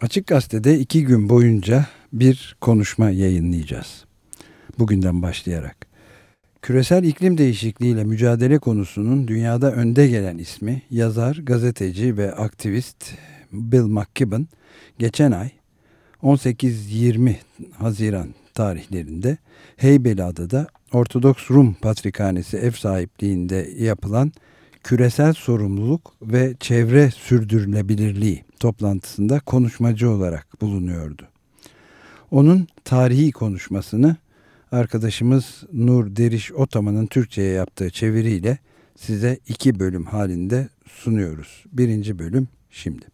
Açık 0.00 0.26
Gazete'de 0.26 0.78
iki 0.78 1.04
gün 1.04 1.28
boyunca 1.28 1.86
bir 2.12 2.56
konuşma 2.60 3.10
yayınlayacağız. 3.10 4.04
Bugünden 4.78 5.22
başlayarak. 5.22 5.76
Küresel 6.62 7.04
iklim 7.04 7.38
değişikliğiyle 7.38 8.04
mücadele 8.04 8.58
konusunun 8.58 9.28
dünyada 9.28 9.72
önde 9.72 10.06
gelen 10.06 10.38
ismi 10.38 10.82
yazar, 10.90 11.36
gazeteci 11.36 12.16
ve 12.16 12.32
aktivist 12.34 13.14
Bill 13.52 13.82
McKibben 13.82 14.48
geçen 14.98 15.32
ay 15.32 15.50
18-20 16.22 17.34
Haziran 17.72 18.28
tarihlerinde 18.54 19.38
Heybeliada'da 19.76 20.66
Ortodoks 20.92 21.50
Rum 21.50 21.74
Patrikhanesi 21.74 22.56
ev 22.56 22.72
sahipliğinde 22.72 23.70
yapılan 23.78 24.32
küresel 24.84 25.32
sorumluluk 25.32 26.12
ve 26.22 26.54
çevre 26.60 27.10
sürdürülebilirliği 27.10 28.47
toplantısında 28.58 29.40
konuşmacı 29.40 30.10
olarak 30.10 30.60
bulunuyordu. 30.60 31.28
Onun 32.30 32.68
tarihi 32.84 33.32
konuşmasını 33.32 34.16
arkadaşımız 34.72 35.64
Nur 35.72 36.16
Deriş 36.16 36.52
Otaman'ın 36.52 37.06
Türkçe'ye 37.06 37.52
yaptığı 37.52 37.90
çeviriyle 37.90 38.58
size 38.96 39.38
iki 39.48 39.80
bölüm 39.80 40.04
halinde 40.06 40.68
sunuyoruz. 40.86 41.64
Birinci 41.72 42.18
bölüm 42.18 42.48
şimdi. 42.70 43.06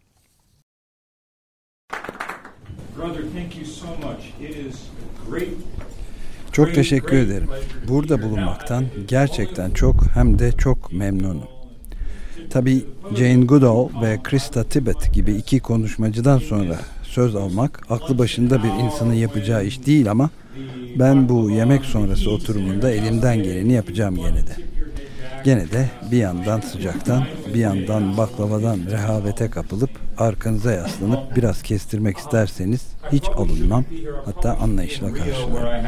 Çok 6.51 6.75
teşekkür 6.75 7.17
ederim. 7.17 7.49
Burada 7.87 8.21
bulunmaktan 8.21 8.85
gerçekten 9.07 9.71
çok 9.71 9.95
hem 10.13 10.39
de 10.39 10.51
çok 10.51 10.91
memnunum. 10.93 11.54
Tabi 12.49 12.85
Jane 13.17 13.45
Goodall 13.45 14.01
ve 14.01 14.19
Krista 14.23 14.63
Tibbett 14.63 15.13
gibi 15.13 15.33
iki 15.33 15.59
konuşmacıdan 15.59 16.39
sonra 16.39 16.75
söz 17.03 17.35
almak 17.35 17.81
aklı 17.89 18.17
başında 18.17 18.63
bir 18.63 18.83
insanın 18.83 19.13
yapacağı 19.13 19.65
iş 19.65 19.85
değil 19.85 20.11
ama 20.11 20.29
ben 20.99 21.29
bu 21.29 21.51
yemek 21.51 21.85
sonrası 21.85 22.31
oturumunda 22.31 22.91
elimden 22.91 23.43
geleni 23.43 23.73
yapacağım 23.73 24.15
gene 24.15 24.47
de. 24.47 24.55
Gene 25.43 25.71
de 25.71 25.89
bir 26.11 26.17
yandan 26.17 26.59
sıcaktan, 26.59 27.23
bir 27.53 27.59
yandan 27.59 28.17
baklavadan 28.17 28.79
rehavete 28.91 29.49
kapılıp 29.49 29.89
arkanıza 30.17 30.71
yaslanıp 30.71 31.35
biraz 31.35 31.61
kestirmek 31.61 32.17
isterseniz 32.17 32.81
hiç 33.11 33.23
alınmam. 33.29 33.85
Hatta 34.25 34.57
anlayışla 34.57 35.13
karşılarım. 35.13 35.85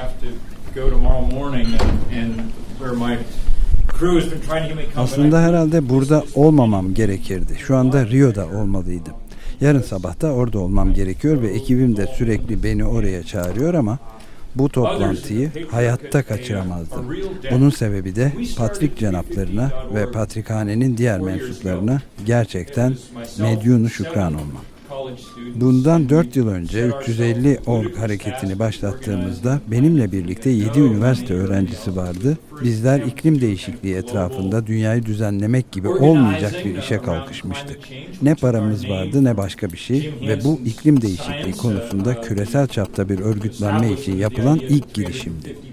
Aslında 4.98 5.42
herhalde 5.42 5.90
burada 5.90 6.24
olmamam 6.36 6.94
gerekirdi. 6.94 7.56
Şu 7.60 7.76
anda 7.76 8.08
Rio'da 8.08 8.46
olmalıydım. 8.48 9.14
Yarın 9.62 9.82
sabah 9.82 10.22
da 10.22 10.34
orada 10.34 10.60
olmam 10.60 10.94
gerekiyor 10.94 11.42
ve 11.42 11.48
ekibim 11.48 11.98
de 11.98 12.08
sürekli 12.08 12.64
beni 12.64 12.86
oraya 12.86 13.24
çağırıyor 13.24 13.74
ama 13.74 13.98
bu 14.56 14.70
toplantıyı 14.70 15.52
hayatta 15.72 16.24
kaçıramazdım. 16.24 17.06
Bunun 17.52 17.70
sebebi 17.70 18.16
de 18.16 18.32
Patrik 18.58 18.98
cenaplarına 18.98 19.72
ve 19.96 20.12
Patrikhanenin 20.12 20.98
diğer 20.98 21.20
mensuplarına 21.20 22.02
gerçekten 22.26 22.96
medyunu 23.40 23.90
şükran 23.90 24.34
olmam. 24.34 24.64
Bundan 25.56 26.10
4 26.10 26.36
yıl 26.36 26.48
önce 26.48 26.88
350 26.88 27.60
org 27.66 27.98
hareketini 27.98 28.60
başlattığımızda 28.60 29.62
benimle 29.68 30.12
birlikte 30.12 30.50
7 30.50 30.80
üniversite 30.80 31.34
öğrencisi 31.34 31.96
vardı. 31.96 32.38
Bizler 32.64 33.00
iklim 33.00 33.42
değişikliği 33.42 33.96
etrafında 33.96 34.68
dünyayı 34.68 35.06
düzenlemek 35.06 35.72
gibi 35.72 35.88
olmayacak 35.88 36.54
bir 36.66 36.76
işe 36.76 36.98
kalkışmıştık. 36.98 37.80
Ne 38.22 38.36
paramız 38.36 38.90
vardı 38.90 39.24
ne 39.24 39.38
başka 39.38 39.72
bir 39.72 39.78
şey 39.78 40.10
ve 40.28 40.44
bu 40.44 40.60
iklim 40.66 41.02
değişikliği 41.02 41.58
konusunda 41.58 42.22
küresel 42.22 42.68
çapta 42.68 43.10
bir 43.10 43.20
örgütlenme 43.20 43.92
için 43.92 44.18
yapılan 44.18 44.62
ilk 44.68 44.94
girişimdi. 44.94 45.67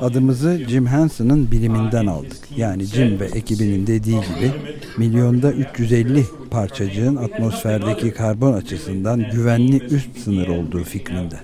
Adımızı 0.00 0.60
Jim 0.68 0.86
Henson'ın 0.86 1.50
biliminden 1.50 2.06
aldık. 2.06 2.38
Yani 2.56 2.84
Jim 2.84 3.20
ve 3.20 3.24
ekibinin 3.24 3.86
dediği 3.86 4.20
gibi 4.20 4.52
milyonda 4.98 5.52
350 5.52 6.24
parçacığın 6.50 7.16
atmosferdeki 7.16 8.10
karbon 8.10 8.52
açısından 8.52 9.30
güvenli 9.32 9.84
üst 9.84 10.18
sınır 10.18 10.48
olduğu 10.48 10.84
fikrinde. 10.84 11.36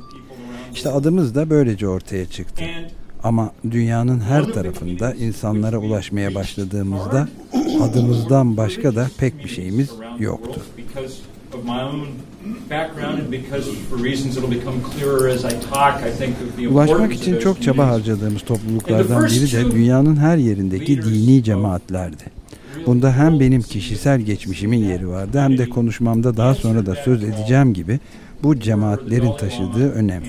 İşte 0.75 0.91
adımız 0.91 1.35
da 1.35 1.51
böylece 1.51 1.89
ortaya 1.89 2.27
çıktı. 2.27 2.65
Ama 3.23 3.53
dünyanın 3.71 4.21
her 4.21 4.45
tarafında 4.45 5.15
insanlara 5.15 5.79
ulaşmaya 5.79 6.35
başladığımızda 6.35 7.29
adımızdan 7.83 8.57
başka 8.57 8.95
da 8.95 9.11
pek 9.19 9.45
bir 9.45 9.49
şeyimiz 9.49 9.91
yoktu. 10.19 10.61
Ulaşmak 16.69 17.13
için 17.13 17.39
çok 17.39 17.63
çaba 17.63 17.87
harcadığımız 17.89 18.43
topluluklardan 18.43 19.27
biri 19.27 19.53
de 19.53 19.71
dünyanın 19.71 20.17
her 20.17 20.37
yerindeki 20.37 21.03
dini 21.03 21.45
cemaatlerdi. 21.45 22.25
Bunda 22.87 23.13
hem 23.17 23.41
benim 23.41 23.63
kişisel 23.63 24.21
geçmişimin 24.21 24.79
yeri 24.79 25.09
vardı 25.09 25.41
hem 25.41 25.59
de 25.59 25.69
konuşmamda 25.69 26.37
daha 26.37 26.55
sonra 26.55 26.87
da 26.87 26.95
söz 26.95 27.25
edeceğim 27.25 27.75
gibi 27.75 28.01
bu 28.43 28.61
cemaatlerin 28.61 29.37
taşıdığı 29.37 29.93
önem. 29.93 30.23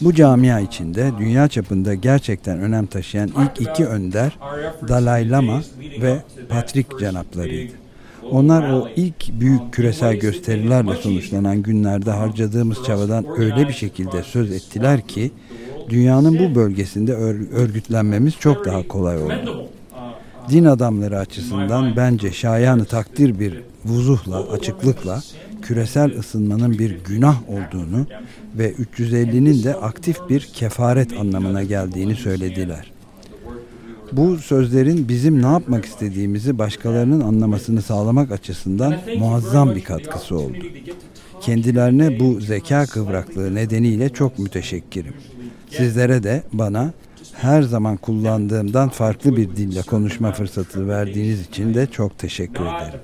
Bu 0.00 0.14
camia 0.14 0.60
içinde 0.60 1.10
dünya 1.18 1.48
çapında 1.48 1.94
gerçekten 1.94 2.60
önem 2.60 2.86
taşıyan 2.86 3.28
ilk 3.28 3.68
iki 3.68 3.86
önder 3.86 4.38
Dalai 4.88 5.30
Lama 5.30 5.62
ve 6.00 6.16
Patrik 6.48 6.86
cenaplarıydı. 7.00 7.79
Onlar 8.30 8.72
o 8.72 8.88
ilk 8.96 9.40
büyük 9.40 9.72
küresel 9.72 10.16
gösterilerle 10.16 10.94
sonuçlanan 10.94 11.62
günlerde 11.62 12.10
harcadığımız 12.10 12.84
çabadan 12.86 13.26
öyle 13.38 13.68
bir 13.68 13.72
şekilde 13.72 14.22
söz 14.22 14.52
ettiler 14.52 15.06
ki 15.06 15.30
dünyanın 15.88 16.38
bu 16.38 16.54
bölgesinde 16.54 17.12
örgütlenmemiz 17.52 18.34
çok 18.34 18.64
daha 18.64 18.88
kolay 18.88 19.22
oldu. 19.22 19.68
Din 20.50 20.64
adamları 20.64 21.18
açısından 21.18 21.96
bence 21.96 22.32
şayanı 22.32 22.84
takdir 22.84 23.40
bir 23.40 23.62
vuzuhla, 23.84 24.50
açıklıkla 24.50 25.22
küresel 25.62 26.18
ısınmanın 26.18 26.78
bir 26.78 26.98
günah 27.04 27.36
olduğunu 27.48 28.06
ve 28.58 28.72
350'nin 28.72 29.64
de 29.64 29.74
aktif 29.74 30.16
bir 30.28 30.40
kefaret 30.40 31.12
anlamına 31.12 31.62
geldiğini 31.62 32.14
söylediler. 32.14 32.92
Bu 34.12 34.38
sözlerin 34.38 35.08
bizim 35.08 35.42
ne 35.42 35.46
yapmak 35.46 35.84
istediğimizi 35.84 36.58
başkalarının 36.58 37.20
anlamasını 37.20 37.82
sağlamak 37.82 38.32
açısından 38.32 38.94
muazzam 39.18 39.74
bir 39.74 39.84
katkısı 39.84 40.36
oldu. 40.38 40.56
Kendilerine 41.40 42.20
bu 42.20 42.40
zeka 42.40 42.86
kıvraklığı 42.86 43.54
nedeniyle 43.54 44.08
çok 44.08 44.38
müteşekkirim. 44.38 45.14
Sizlere 45.70 46.22
de 46.22 46.42
bana 46.52 46.92
her 47.42 47.62
zaman 47.62 47.96
kullandığımdan 47.96 48.88
farklı 48.88 49.36
bir 49.36 49.56
dille 49.56 49.82
konuşma 49.82 50.32
fırsatı 50.32 50.88
verdiğiniz 50.88 51.40
için 51.40 51.74
de 51.74 51.86
çok 51.86 52.18
teşekkür 52.18 52.64
ederim. 52.64 53.00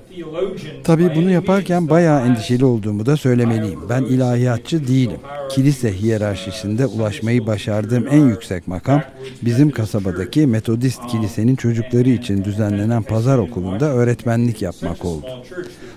Tabii 0.83 1.15
bunu 1.15 1.31
yaparken 1.31 1.89
bayağı 1.89 2.27
endişeli 2.27 2.65
olduğumu 2.65 3.05
da 3.05 3.17
söylemeliyim. 3.17 3.79
Ben 3.89 4.03
ilahiyatçı 4.03 4.87
değilim. 4.87 5.19
Kilise 5.51 5.93
hiyerarşisinde 5.93 6.85
ulaşmayı 6.85 7.47
başardığım 7.47 8.07
en 8.07 8.27
yüksek 8.27 8.67
makam 8.67 9.03
bizim 9.41 9.71
kasabadaki 9.71 10.47
Metodist 10.47 11.07
kilisenin 11.07 11.55
çocukları 11.55 12.09
için 12.09 12.43
düzenlenen 12.43 13.03
pazar 13.03 13.37
okulunda 13.37 13.85
öğretmenlik 13.85 14.61
yapmak 14.61 15.05
oldu. 15.05 15.27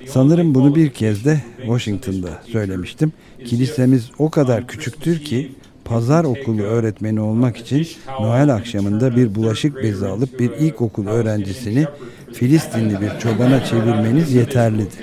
Sanırım 0.06 0.54
bunu 0.54 0.74
bir 0.74 0.90
kez 0.90 1.24
de 1.24 1.40
Washington'da 1.60 2.42
söylemiştim. 2.52 3.12
Kilisemiz 3.44 4.10
o 4.18 4.30
kadar 4.30 4.66
küçüktür 4.66 5.18
ki 5.18 5.52
pazar 5.90 6.24
okulu 6.24 6.62
öğretmeni 6.62 7.20
olmak 7.20 7.56
için 7.56 7.88
Noel 8.20 8.54
akşamında 8.54 9.16
bir 9.16 9.34
bulaşık 9.34 9.76
bezi 9.76 10.06
alıp 10.06 10.40
bir 10.40 10.50
ilkokul 10.50 11.06
öğrencisini 11.06 11.86
Filistinli 12.32 13.00
bir 13.00 13.18
çobana 13.18 13.64
çevirmeniz 13.64 14.32
yeterlidir. 14.32 14.98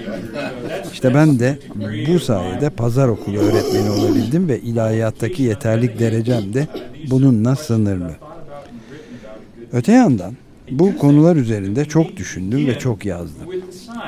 İşte 0.93 1.13
ben 1.13 1.39
de 1.39 1.59
bu 2.09 2.19
sayede 2.19 2.69
pazar 2.69 3.07
okulu 3.07 3.37
öğretmeni 3.37 3.89
olabildim 3.89 4.47
ve 4.47 4.59
ilahiyattaki 4.59 5.43
yeterlik 5.43 5.99
derecem 5.99 6.53
de 6.53 6.67
bununla 7.09 7.55
sınırlı. 7.55 8.11
Öte 9.73 9.91
yandan 9.91 10.33
bu 10.71 10.97
konular 10.97 11.35
üzerinde 11.35 11.85
çok 11.85 12.17
düşündüm 12.17 12.67
ve 12.67 12.79
çok 12.79 13.05
yazdım. 13.05 13.47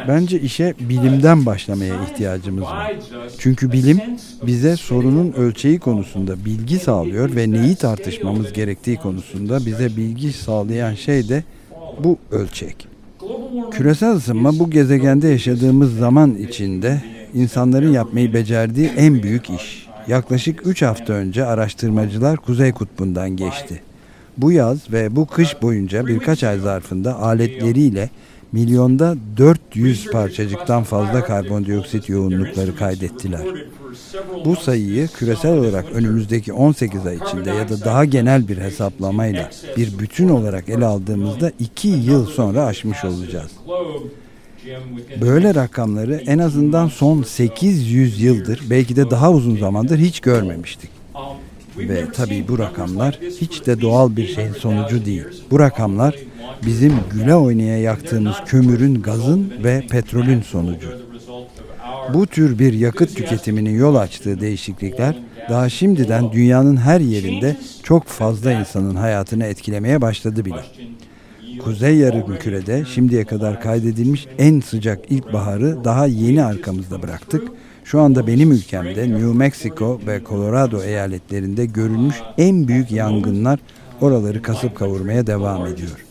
Bence 0.07 0.39
işe 0.39 0.73
bilimden 0.79 1.45
başlamaya 1.45 2.03
ihtiyacımız 2.03 2.63
var. 2.63 2.94
Çünkü 3.38 3.71
bilim 3.71 4.00
bize 4.47 4.75
sorunun 4.75 5.31
ölçeği 5.31 5.79
konusunda 5.79 6.45
bilgi 6.45 6.79
sağlıyor 6.79 7.35
ve 7.35 7.51
neyi 7.51 7.75
tartışmamız 7.75 8.53
gerektiği 8.53 8.97
konusunda 8.97 9.65
bize 9.65 9.97
bilgi 9.97 10.33
sağlayan 10.33 10.94
şey 10.94 11.29
de 11.29 11.44
bu 12.03 12.17
ölçek. 12.31 12.88
Küresel 13.71 14.15
ısınma 14.15 14.59
bu 14.59 14.69
gezegende 14.69 15.27
yaşadığımız 15.27 15.97
zaman 15.97 16.35
içinde 16.35 17.01
insanların 17.33 17.91
yapmayı 17.91 18.33
becerdiği 18.33 18.88
en 18.97 19.23
büyük 19.23 19.50
iş. 19.50 19.89
Yaklaşık 20.07 20.67
3 20.67 20.81
hafta 20.81 21.13
önce 21.13 21.45
araştırmacılar 21.45 22.38
Kuzey 22.38 22.71
Kutbu'ndan 22.71 23.29
geçti. 23.29 23.81
Bu 24.41 24.51
yaz 24.51 24.91
ve 24.91 25.15
bu 25.15 25.25
kış 25.25 25.62
boyunca 25.62 26.07
birkaç 26.07 26.44
ay 26.44 26.59
zarfında 26.59 27.19
aletleriyle 27.19 28.09
milyonda 28.51 29.15
400 29.38 30.06
parçacıktan 30.06 30.83
fazla 30.83 31.24
karbondioksit 31.24 32.09
yoğunlukları 32.09 32.75
kaydettiler. 32.75 33.41
Bu 34.45 34.56
sayıyı 34.56 35.07
küresel 35.07 35.57
olarak 35.57 35.86
önümüzdeki 35.94 36.53
18 36.53 37.06
ay 37.06 37.15
içinde 37.15 37.50
ya 37.50 37.69
da 37.69 37.86
daha 37.86 38.06
genel 38.06 38.47
bir 38.47 38.57
hesaplamayla 38.57 39.50
bir 39.77 40.00
bütün 40.00 40.30
olarak 40.30 40.69
ele 40.69 40.85
aldığımızda 40.85 41.51
2 41.59 41.88
yıl 41.88 42.25
sonra 42.25 42.65
aşmış 42.65 43.06
olacağız. 43.06 43.51
Böyle 45.21 45.56
rakamları 45.56 46.15
en 46.15 46.39
azından 46.39 46.88
son 46.88 47.24
800 47.24 48.21
yıldır 48.21 48.62
belki 48.69 48.95
de 48.95 49.09
daha 49.09 49.31
uzun 49.31 49.57
zamandır 49.57 49.97
hiç 49.97 50.19
görmemiştik. 50.19 50.89
Ve 51.80 52.12
tabii 52.14 52.46
bu 52.48 52.60
rakamlar 52.60 53.20
hiç 53.42 53.66
de 53.66 53.81
doğal 53.81 54.16
bir 54.16 54.28
şeyin 54.28 54.54
sonucu 54.54 55.06
değil. 55.06 55.24
Bu 55.52 55.60
rakamlar 55.60 56.16
bizim 56.66 56.94
güle 57.12 57.36
oynaya 57.36 57.80
yaktığımız 57.80 58.36
kömürün, 58.46 59.02
gazın 59.02 59.54
ve 59.64 59.88
petrolün 59.90 60.42
sonucu. 60.42 60.90
Bu 62.14 62.28
tür 62.28 62.60
bir 62.60 62.74
yakıt 62.74 63.16
tüketiminin 63.16 63.78
yol 63.80 63.96
açtığı 63.96 64.42
değişiklikler 64.42 65.16
daha 65.50 65.70
şimdiden 65.70 66.31
dünyanın 66.31 66.78
her 66.78 67.00
yerinde 67.00 67.58
çok 67.84 68.08
fazla 68.08 68.52
insanın 68.52 68.96
hayatını 68.96 69.46
etkilemeye 69.46 70.02
başladı 70.02 70.46
bile. 70.46 70.64
Kuzey 71.60 71.98
Yarımküre'de 71.98 72.86
şimdiye 72.94 73.26
kadar 73.26 73.62
kaydedilmiş 73.62 74.28
en 74.38 74.60
sıcak 74.60 75.12
ilkbaharı 75.12 75.84
daha 75.84 76.06
yeni 76.06 76.44
arkamızda 76.44 77.02
bıraktık. 77.02 77.52
Şu 77.91 78.01
anda 78.01 78.27
benim 78.27 78.51
ülkemde 78.51 79.09
New 79.09 79.38
Mexico 79.38 80.00
ve 80.07 80.21
Colorado 80.30 80.81
eyaletlerinde 80.83 81.65
görülmüş 81.65 82.15
en 82.38 82.68
büyük 82.68 82.91
yangınlar 82.91 83.59
oraları 84.01 84.41
kasıp 84.41 84.75
kavurmaya 84.75 85.27
devam 85.27 85.65
ediyor. 85.65 86.06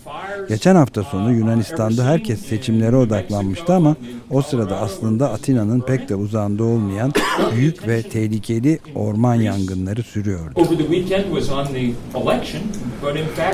Geçen 0.48 0.74
hafta 0.74 1.02
sonu 1.02 1.32
Yunanistan'da 1.32 2.04
herkes 2.04 2.40
seçimlere 2.40 2.96
odaklanmıştı 2.96 3.74
ama 3.74 3.96
o 4.30 4.42
sırada 4.42 4.80
aslında 4.80 5.32
Atina'nın 5.32 5.80
pek 5.80 6.08
de 6.08 6.14
uzağında 6.14 6.64
olmayan 6.64 7.12
büyük 7.52 7.88
ve 7.88 8.02
tehlikeli 8.02 8.78
orman 8.94 9.34
yangınları 9.34 10.02
sürüyordu. 10.02 10.60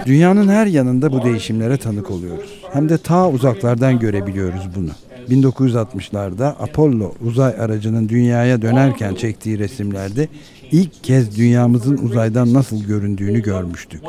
Dünyanın 0.06 0.48
her 0.48 0.66
yanında 0.66 1.12
bu 1.12 1.22
değişimlere 1.22 1.76
tanık 1.76 2.10
oluyoruz. 2.10 2.60
Hem 2.72 2.88
de 2.88 2.98
ta 2.98 3.30
uzaklardan 3.30 3.98
görebiliyoruz 3.98 4.62
bunu. 4.76 4.90
1960'larda 5.30 6.46
Apollo 6.46 7.12
uzay 7.26 7.54
aracının 7.58 8.08
dünyaya 8.08 8.62
dönerken 8.62 9.14
çektiği 9.14 9.58
resimlerde 9.58 10.28
ilk 10.72 11.04
kez 11.04 11.36
dünyamızın 11.36 11.96
uzaydan 11.96 12.54
nasıl 12.54 12.84
göründüğünü 12.84 13.42
görmüştük. 13.42 14.00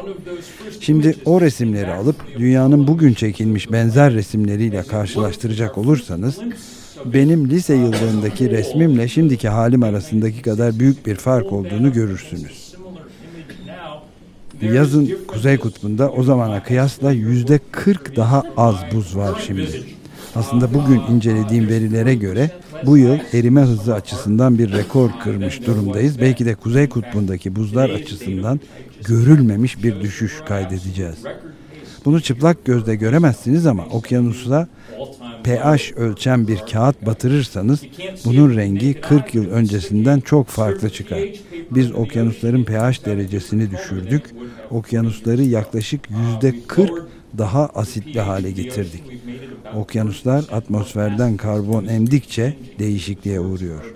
Şimdi 0.79 1.15
o 1.25 1.41
resimleri 1.41 1.93
alıp 1.93 2.15
dünyanın 2.37 2.87
bugün 2.87 3.13
çekilmiş 3.13 3.71
benzer 3.71 4.13
resimleriyle 4.13 4.83
karşılaştıracak 4.83 5.77
olursanız 5.77 6.39
benim 7.05 7.49
lise 7.49 7.75
yıllarındaki 7.75 8.49
resmimle 8.49 9.07
şimdiki 9.07 9.49
halim 9.49 9.83
arasındaki 9.83 10.41
kadar 10.41 10.79
büyük 10.79 11.05
bir 11.05 11.15
fark 11.15 11.53
olduğunu 11.53 11.93
görürsünüz. 11.93 12.75
Yazın 14.61 15.17
Kuzey 15.27 15.57
Kutbu'nda 15.57 16.11
o 16.11 16.23
zamana 16.23 16.63
kıyasla 16.63 17.11
yüzde 17.11 17.59
40 17.71 18.15
daha 18.15 18.43
az 18.57 18.75
buz 18.93 19.17
var 19.17 19.43
şimdi. 19.47 19.94
Aslında 20.35 20.73
bugün 20.73 21.01
incelediğim 21.15 21.67
verilere 21.67 22.15
göre 22.15 22.51
bu 22.85 22.97
yıl 22.97 23.17
erime 23.33 23.61
hızı 23.61 23.95
açısından 23.95 24.59
bir 24.59 24.73
rekor 24.73 25.09
kırmış 25.23 25.67
durumdayız. 25.67 26.21
Belki 26.21 26.45
de 26.45 26.55
Kuzey 26.55 26.89
Kutbu'ndaki 26.89 27.55
buzlar 27.55 27.89
açısından 27.89 28.59
görülmemiş 29.03 29.83
bir 29.83 30.01
düşüş 30.01 30.33
kaydedeceğiz. 30.47 31.15
Bunu 32.05 32.21
çıplak 32.21 32.65
gözle 32.65 32.95
göremezsiniz 32.95 33.65
ama 33.65 33.85
okyanusa 33.85 34.67
pH 35.43 35.97
ölçen 35.97 36.47
bir 36.47 36.57
kağıt 36.71 37.05
batırırsanız 37.05 37.81
bunun 38.25 38.55
rengi 38.55 38.93
40 39.01 39.35
yıl 39.35 39.49
öncesinden 39.49 40.19
çok 40.19 40.47
farklı 40.47 40.89
çıkar. 40.89 41.19
Biz 41.71 41.91
okyanusların 41.91 42.63
pH 42.63 43.05
derecesini 43.05 43.71
düşürdük. 43.71 44.23
Okyanusları 44.71 45.43
yaklaşık 45.43 46.01
yüzde 46.09 46.55
40 46.67 46.91
daha 47.37 47.69
asitli 47.75 48.19
hale 48.19 48.51
getirdik. 48.51 49.03
Okyanuslar 49.75 50.45
atmosferden 50.51 51.37
karbon 51.37 51.85
emdikçe 51.85 52.57
değişikliğe 52.79 53.39
uğruyor. 53.39 53.95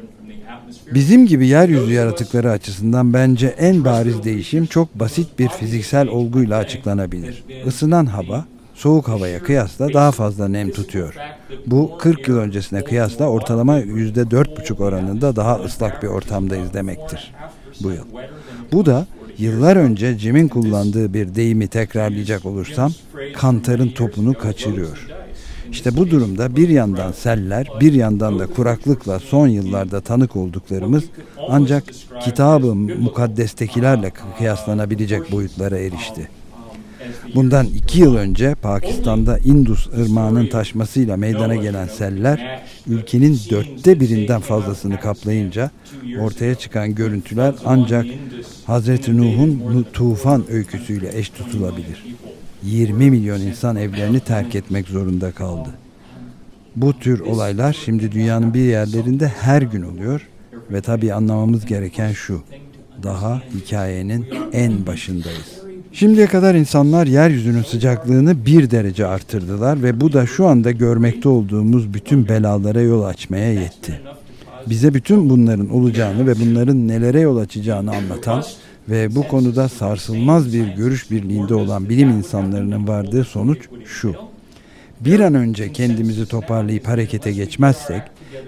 Bizim 0.93 1.25
gibi 1.25 1.47
yeryüzü 1.47 1.93
yaratıkları 1.93 2.51
açısından 2.51 3.13
bence 3.13 3.47
en 3.47 3.85
bariz 3.85 4.23
değişim 4.23 4.65
çok 4.65 4.99
basit 4.99 5.39
bir 5.39 5.49
fiziksel 5.49 6.07
olguyla 6.07 6.57
açıklanabilir. 6.57 7.43
Isınan 7.65 8.05
hava 8.05 8.45
soğuk 8.73 9.07
havaya 9.07 9.43
kıyasla 9.43 9.93
daha 9.93 10.11
fazla 10.11 10.47
nem 10.47 10.71
tutuyor. 10.71 11.15
Bu 11.67 11.97
40 11.97 12.27
yıl 12.27 12.37
öncesine 12.37 12.83
kıyasla 12.83 13.25
ortalama 13.25 13.79
%4,5 13.79 14.83
oranında 14.83 15.35
daha 15.35 15.55
ıslak 15.55 16.03
bir 16.03 16.07
ortamdayız 16.07 16.73
demektir 16.73 17.33
bu 17.83 17.91
yıl. 17.91 18.05
Bu 18.71 18.85
da 18.85 19.05
yıllar 19.39 19.75
önce 19.75 20.17
Jim'in 20.17 20.47
kullandığı 20.47 21.13
bir 21.13 21.35
deyimi 21.35 21.67
tekrarlayacak 21.67 22.45
olursam 22.45 22.91
kantarın 23.33 23.89
topunu 23.89 24.33
kaçırıyor. 24.33 25.07
İşte 25.71 25.97
bu 25.97 26.09
durumda 26.09 26.55
bir 26.55 26.69
yandan 26.69 27.11
seller, 27.11 27.67
bir 27.81 27.93
yandan 27.93 28.39
da 28.39 28.47
kuraklıkla 28.47 29.19
son 29.19 29.47
yıllarda 29.47 30.01
tanık 30.01 30.35
olduklarımız 30.35 31.03
ancak 31.49 31.83
kitabı 32.23 32.75
mukaddestekilerle 32.75 34.11
kıyaslanabilecek 34.37 35.31
boyutlara 35.31 35.77
erişti. 35.77 36.38
Bundan 37.35 37.65
iki 37.65 37.99
yıl 37.99 38.15
önce 38.15 38.55
Pakistan'da 38.55 39.37
Indus 39.37 39.87
ırmağının 39.87 40.47
taşmasıyla 40.47 41.17
meydana 41.17 41.55
gelen 41.55 41.87
seller 41.87 42.61
ülkenin 42.87 43.39
dörtte 43.49 43.99
birinden 43.99 44.41
fazlasını 44.41 44.99
kaplayınca 44.99 45.71
ortaya 46.19 46.55
çıkan 46.55 46.95
görüntüler 46.95 47.53
ancak 47.65 48.05
Hazreti 48.65 49.17
Nuh'un 49.17 49.85
tufan 49.93 50.43
öyküsüyle 50.51 51.17
eş 51.17 51.29
tutulabilir. 51.29 52.05
20 52.63 53.11
milyon 53.11 53.41
insan 53.41 53.75
evlerini 53.75 54.19
terk 54.19 54.55
etmek 54.55 54.87
zorunda 54.87 55.31
kaldı. 55.31 55.69
Bu 56.75 56.99
tür 56.99 57.19
olaylar 57.19 57.77
şimdi 57.85 58.11
dünyanın 58.11 58.53
bir 58.53 58.59
yerlerinde 58.59 59.27
her 59.27 59.61
gün 59.61 59.81
oluyor 59.81 60.27
ve 60.71 60.81
tabii 60.81 61.13
anlamamız 61.13 61.65
gereken 61.65 62.11
şu. 62.11 62.41
Daha 63.03 63.41
hikayenin 63.55 64.27
en 64.53 64.85
başındayız. 64.85 65.68
Şimdiye 65.93 66.27
kadar 66.27 66.55
insanlar 66.55 67.07
yeryüzünün 67.07 67.63
sıcaklığını 67.63 68.45
bir 68.45 68.71
derece 68.71 69.05
artırdılar 69.05 69.83
ve 69.83 70.01
bu 70.01 70.13
da 70.13 70.25
şu 70.25 70.47
anda 70.47 70.71
görmekte 70.71 71.29
olduğumuz 71.29 71.93
bütün 71.93 72.27
belalara 72.27 72.81
yol 72.81 73.03
açmaya 73.03 73.53
yetti. 73.53 74.01
Bize 74.67 74.93
bütün 74.93 75.29
bunların 75.29 75.69
olacağını 75.69 76.27
ve 76.27 76.39
bunların 76.39 76.87
nelere 76.87 77.19
yol 77.19 77.37
açacağını 77.37 77.95
anlatan 77.95 78.43
ve 78.89 79.15
bu 79.15 79.27
konuda 79.27 79.69
sarsılmaz 79.69 80.53
bir 80.53 80.67
görüş 80.67 81.11
birliğinde 81.11 81.55
olan 81.55 81.89
bilim 81.89 82.09
insanlarının 82.09 82.87
vardığı 82.87 83.23
sonuç 83.23 83.59
şu. 83.85 84.15
Bir 84.99 85.19
an 85.19 85.33
önce 85.33 85.71
kendimizi 85.71 86.25
toparlayıp 86.25 86.87
harekete 86.87 87.31
geçmezsek 87.31 88.01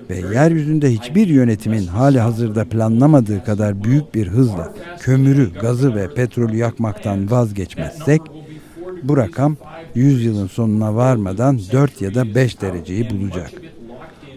ve 0.09 0.15
yeryüzünde 0.15 0.91
hiçbir 0.91 1.27
yönetimin 1.27 1.87
hali 1.87 2.19
hazırda 2.19 2.65
planlamadığı 2.65 3.43
kadar 3.43 3.83
büyük 3.83 4.15
bir 4.15 4.27
hızla 4.27 4.73
kömürü, 4.99 5.53
gazı 5.61 5.95
ve 5.95 6.13
petrolü 6.13 6.57
yakmaktan 6.57 7.31
vazgeçmezsek 7.31 8.21
bu 9.03 9.17
rakam 9.17 9.57
100 9.95 10.25
yılın 10.25 10.47
sonuna 10.47 10.95
varmadan 10.95 11.59
4 11.71 12.01
ya 12.01 12.15
da 12.15 12.35
5 12.35 12.61
dereceyi 12.61 13.09
bulacak. 13.09 13.51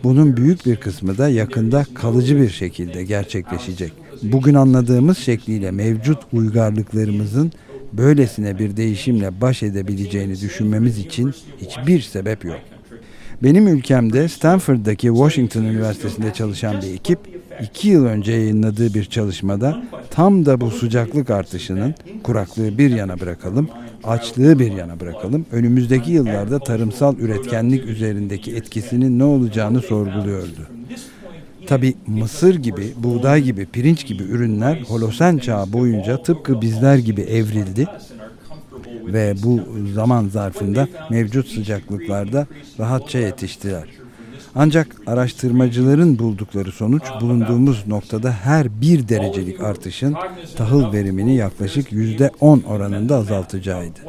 Bunun 0.05 0.37
büyük 0.37 0.67
bir 0.67 0.77
kısmı 0.77 1.19
da 1.19 1.29
yakında 1.29 1.87
kalıcı 1.95 2.41
bir 2.41 2.51
şekilde 2.51 3.05
gerçekleşecek. 3.05 3.93
Bugün 4.23 4.55
anladığımız 4.55 5.19
şekliyle 5.19 5.71
mevcut 5.71 6.19
uygarlıklarımızın 6.33 7.53
böylesine 7.93 8.59
bir 8.59 8.77
değişimle 8.77 9.41
baş 9.41 9.63
edebileceğini 9.63 10.41
düşünmemiz 10.41 10.99
için 10.99 11.35
hiçbir 11.61 12.01
sebep 12.01 12.45
yok. 12.45 12.74
Benim 13.43 13.69
ülkemde 13.69 14.29
Stanford'daki 14.29 15.07
Washington 15.07 15.63
Üniversitesi'nde 15.63 16.33
çalışan 16.33 16.83
bir 16.83 16.95
ekip 16.95 17.19
iki 17.63 17.89
yıl 17.89 18.05
önce 18.05 18.33
yayınladığı 18.33 18.95
bir 18.95 19.05
çalışmada 19.05 19.83
tam 20.11 20.47
da 20.47 20.61
bu 20.61 20.71
sıcaklık 20.71 21.31
artışının 21.31 21.95
kuraklığı 22.23 22.79
bir 22.79 22.91
yana 22.91 23.21
bırakalım, 23.21 23.69
açlığı 24.05 24.59
bir 24.59 24.73
yana 24.73 25.01
bırakalım, 25.01 25.47
önümüzdeki 25.53 26.13
yıllarda 26.13 26.59
tarımsal 26.59 27.19
üretkenlik 27.19 27.87
üzerindeki 27.87 28.57
etkisinin 28.57 29.19
ne 29.19 29.25
olacağını 29.25 29.81
sorguluyordu. 29.81 30.69
Tabi 31.67 31.95
mısır 32.07 32.55
gibi, 32.55 32.93
buğday 32.97 33.43
gibi, 33.43 33.67
pirinç 33.67 34.07
gibi 34.07 34.23
ürünler 34.23 34.83
Holosen 34.89 35.39
çağı 35.39 35.73
boyunca 35.73 36.23
tıpkı 36.23 36.61
bizler 36.61 36.99
gibi 36.99 37.21
evrildi 37.21 37.87
ve 39.07 39.35
bu 39.43 39.61
zaman 39.95 40.29
zarfında 40.29 40.89
mevcut 41.11 41.49
sıcaklıklarda 41.49 42.47
rahatça 42.79 43.19
yetiştiler. 43.19 43.85
Ancak 44.57 44.97
araştırmacıların 45.07 46.19
buldukları 46.19 46.73
sonuç 46.73 47.03
bulunduğumuz 47.21 47.87
noktada 47.87 48.33
her 48.33 48.81
bir 48.81 49.09
derecelik 49.09 49.61
artışın 49.61 50.15
tahıl 50.57 50.93
verimini 50.93 51.37
yaklaşık 51.37 51.93
yüzde 51.93 52.31
on 52.41 52.61
oranında 52.61 53.17
azaltacağıydı. 53.17 54.01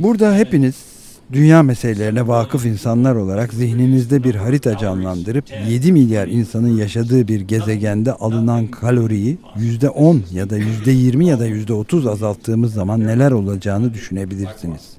Burada 0.00 0.34
hepiniz 0.34 0.91
Dünya 1.32 1.62
meselelerine 1.62 2.28
vakıf 2.28 2.66
insanlar 2.66 3.14
olarak 3.14 3.52
zihninizde 3.52 4.24
bir 4.24 4.34
harita 4.34 4.78
canlandırıp 4.78 5.44
7 5.68 5.92
milyar 5.92 6.28
insanın 6.28 6.76
yaşadığı 6.76 7.28
bir 7.28 7.40
gezegende 7.40 8.12
alınan 8.12 8.66
kaloriyi 8.66 9.38
%10 9.56 10.20
ya 10.32 10.50
da 10.50 10.58
%20 10.58 11.24
ya 11.24 11.40
da 11.40 11.48
%30 11.48 12.10
azalttığımız 12.10 12.74
zaman 12.74 13.00
neler 13.00 13.30
olacağını 13.30 13.94
düşünebilirsiniz. 13.94 14.90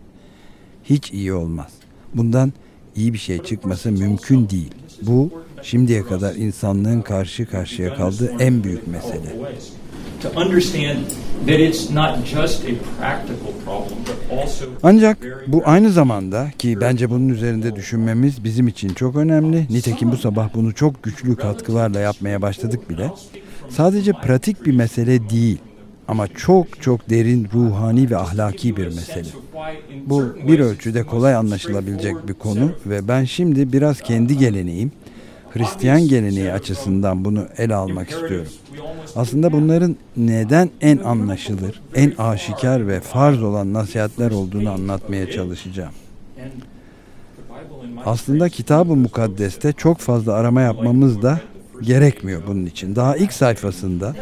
Hiç 0.84 1.12
iyi 1.12 1.34
olmaz. 1.34 1.72
Bundan 2.16 2.54
iyi 2.96 3.14
bir 3.14 3.18
şey 3.18 3.44
çıkması 3.44 3.92
mümkün 3.92 4.50
değil. 4.50 4.72
Bu 5.02 5.30
şimdiye 5.62 6.04
kadar 6.04 6.36
insanlığın 6.36 7.02
karşı 7.02 7.46
karşıya 7.46 7.96
kaldığı 7.96 8.32
en 8.40 8.64
büyük 8.64 8.88
mesele. 8.88 9.36
Ancak 14.84 15.18
bu 15.48 15.62
aynı 15.66 15.92
zamanda 15.92 16.48
ki 16.60 16.82
bence 16.82 17.10
bunun 17.10 17.30
üzerinde 17.30 17.76
düşünmemiz 17.76 18.44
bizim 18.44 18.68
için 18.68 18.90
çok 18.90 19.16
önemli. 19.16 19.68
Nitekim 19.70 20.12
bu 20.12 20.18
sabah 20.18 20.50
bunu 20.54 20.74
çok 20.74 21.04
güçlü 21.04 21.36
katkılarla 21.36 22.00
yapmaya 22.00 22.42
başladık 22.42 22.90
bile. 22.90 23.12
Sadece 23.70 24.12
pratik 24.12 24.66
bir 24.66 24.76
mesele 24.76 25.30
değil 25.30 25.58
ama 26.08 26.28
çok 26.28 26.82
çok 26.82 27.10
derin 27.10 27.48
ruhani 27.54 28.10
ve 28.10 28.18
ahlaki 28.18 28.78
bir 28.78 28.86
mesele. 28.86 29.28
Bu 30.06 30.24
bir 30.48 30.60
ölçüde 30.60 31.04
kolay 31.04 31.36
anlaşılabilecek 31.36 32.28
bir 32.28 32.34
konu 32.34 32.72
ve 32.86 33.08
ben 33.08 33.24
şimdi 33.24 33.74
biraz 33.74 34.02
kendi 34.02 34.38
geleneğim, 34.38 34.92
Hristiyan 35.54 36.08
geleneği 36.08 36.52
açısından 36.52 37.26
bunu 37.26 37.46
ele 37.58 37.76
almak 37.76 38.10
istiyorum. 38.10 38.52
Aslında 39.16 39.52
bunların 39.52 39.96
neden 40.18 40.70
en 40.82 40.98
anlaşılır, 40.98 41.82
en 41.96 42.14
aşikar 42.18 42.88
ve 42.88 43.00
farz 43.00 43.44
olan 43.44 43.74
nasihatler 43.74 44.32
olduğunu 44.32 44.72
anlatmaya 44.72 45.32
çalışacağım. 45.32 45.94
Aslında 48.06 48.50
kitab-ı 48.50 48.96
mukaddeste 48.96 49.74
çok 49.74 49.98
fazla 49.98 50.34
arama 50.34 50.62
yapmamız 50.62 51.22
da 51.22 51.42
gerekmiyor 51.82 52.42
bunun 52.48 52.66
için. 52.66 52.96
Daha 52.96 53.18
ilk 53.18 53.34
sayfasında 53.34 54.16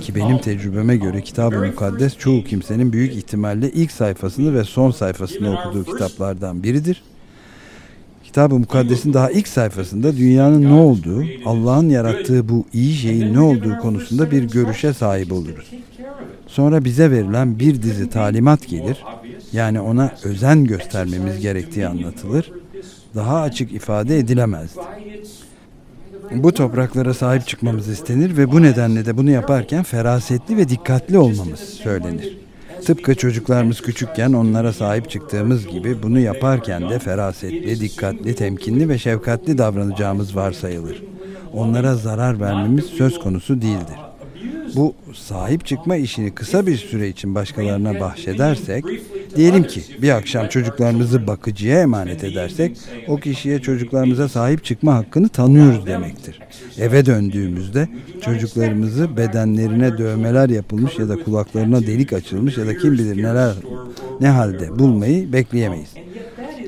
ki 0.00 0.14
benim 0.14 0.38
tecrübeme 0.38 0.96
göre 0.96 1.20
kitab-ı 1.20 1.66
mukaddes 1.66 2.18
çoğu 2.18 2.44
kimsenin 2.44 2.92
büyük 2.92 3.14
ihtimalle 3.14 3.70
ilk 3.70 3.92
sayfasını 3.92 4.54
ve 4.54 4.64
son 4.64 4.90
sayfasını 4.90 5.58
okuduğu 5.58 5.84
kitaplardan 5.84 6.62
biridir. 6.62 7.02
Kitab-ı 8.32 8.58
Mukaddes'in 8.58 9.12
daha 9.12 9.30
ilk 9.30 9.48
sayfasında 9.48 10.16
dünyanın 10.16 10.62
ne 10.62 10.72
olduğu, 10.72 11.24
Allah'ın 11.44 11.88
yarattığı 11.88 12.48
bu 12.48 12.64
iyi 12.72 12.94
şeyin 12.94 13.34
ne 13.34 13.40
olduğu 13.40 13.78
konusunda 13.78 14.30
bir 14.30 14.42
görüşe 14.42 14.92
sahip 14.92 15.32
oluruz. 15.32 15.70
Sonra 16.46 16.84
bize 16.84 17.10
verilen 17.10 17.58
bir 17.58 17.82
dizi 17.82 18.10
talimat 18.10 18.68
gelir. 18.68 19.04
Yani 19.52 19.80
ona 19.80 20.12
özen 20.24 20.64
göstermemiz 20.64 21.40
gerektiği 21.40 21.86
anlatılır. 21.86 22.52
Daha 23.14 23.40
açık 23.40 23.72
ifade 23.72 24.18
edilemezdi. 24.18 24.80
Bu 26.34 26.54
topraklara 26.54 27.14
sahip 27.14 27.46
çıkmamız 27.46 27.88
istenir 27.88 28.36
ve 28.36 28.52
bu 28.52 28.62
nedenle 28.62 29.06
de 29.06 29.16
bunu 29.16 29.30
yaparken 29.30 29.82
ferasetli 29.82 30.56
ve 30.56 30.68
dikkatli 30.68 31.18
olmamız 31.18 31.60
söylenir. 31.60 32.41
Tıpkı 32.86 33.14
çocuklarımız 33.14 33.80
küçükken 33.80 34.32
onlara 34.32 34.72
sahip 34.72 35.10
çıktığımız 35.10 35.66
gibi 35.66 36.02
bunu 36.02 36.18
yaparken 36.18 36.90
de 36.90 36.98
ferasetli, 36.98 37.80
dikkatli, 37.80 38.34
temkinli 38.34 38.88
ve 38.88 38.98
şefkatli 38.98 39.58
davranacağımız 39.58 40.36
varsayılır. 40.36 41.02
Onlara 41.52 41.94
zarar 41.94 42.40
vermemiz 42.40 42.84
söz 42.84 43.18
konusu 43.18 43.62
değildir. 43.62 43.96
Bu 44.76 44.94
sahip 45.14 45.66
çıkma 45.66 45.96
işini 45.96 46.30
kısa 46.30 46.66
bir 46.66 46.76
süre 46.76 47.08
için 47.08 47.34
başkalarına 47.34 48.00
bahşedersek, 48.00 48.84
diyelim 49.36 49.62
ki 49.62 49.82
bir 50.02 50.10
akşam 50.10 50.48
çocuklarımızı 50.48 51.26
bakıcıya 51.26 51.80
emanet 51.80 52.24
edersek, 52.24 52.76
o 53.08 53.16
kişiye 53.16 53.58
çocuklarımıza 53.58 54.28
sahip 54.28 54.64
çıkma 54.64 54.94
hakkını 54.94 55.28
tanıyoruz 55.28 55.86
demektir. 55.86 56.40
Eve 56.78 57.06
döndüğümüzde 57.06 57.88
çocuklarımızı 58.24 59.16
bedenlerine 59.16 59.98
dövmeler 59.98 60.48
yapılmış 60.48 60.98
ya 60.98 61.08
da 61.08 61.24
kulaklarına 61.24 61.80
delik 61.80 62.12
açılmış 62.12 62.58
ya 62.58 62.66
da 62.66 62.78
kim 62.78 62.92
bilir 62.92 63.22
neler 63.22 63.54
ne 64.20 64.28
halde 64.28 64.78
bulmayı 64.78 65.32
bekleyemeyiz. 65.32 65.90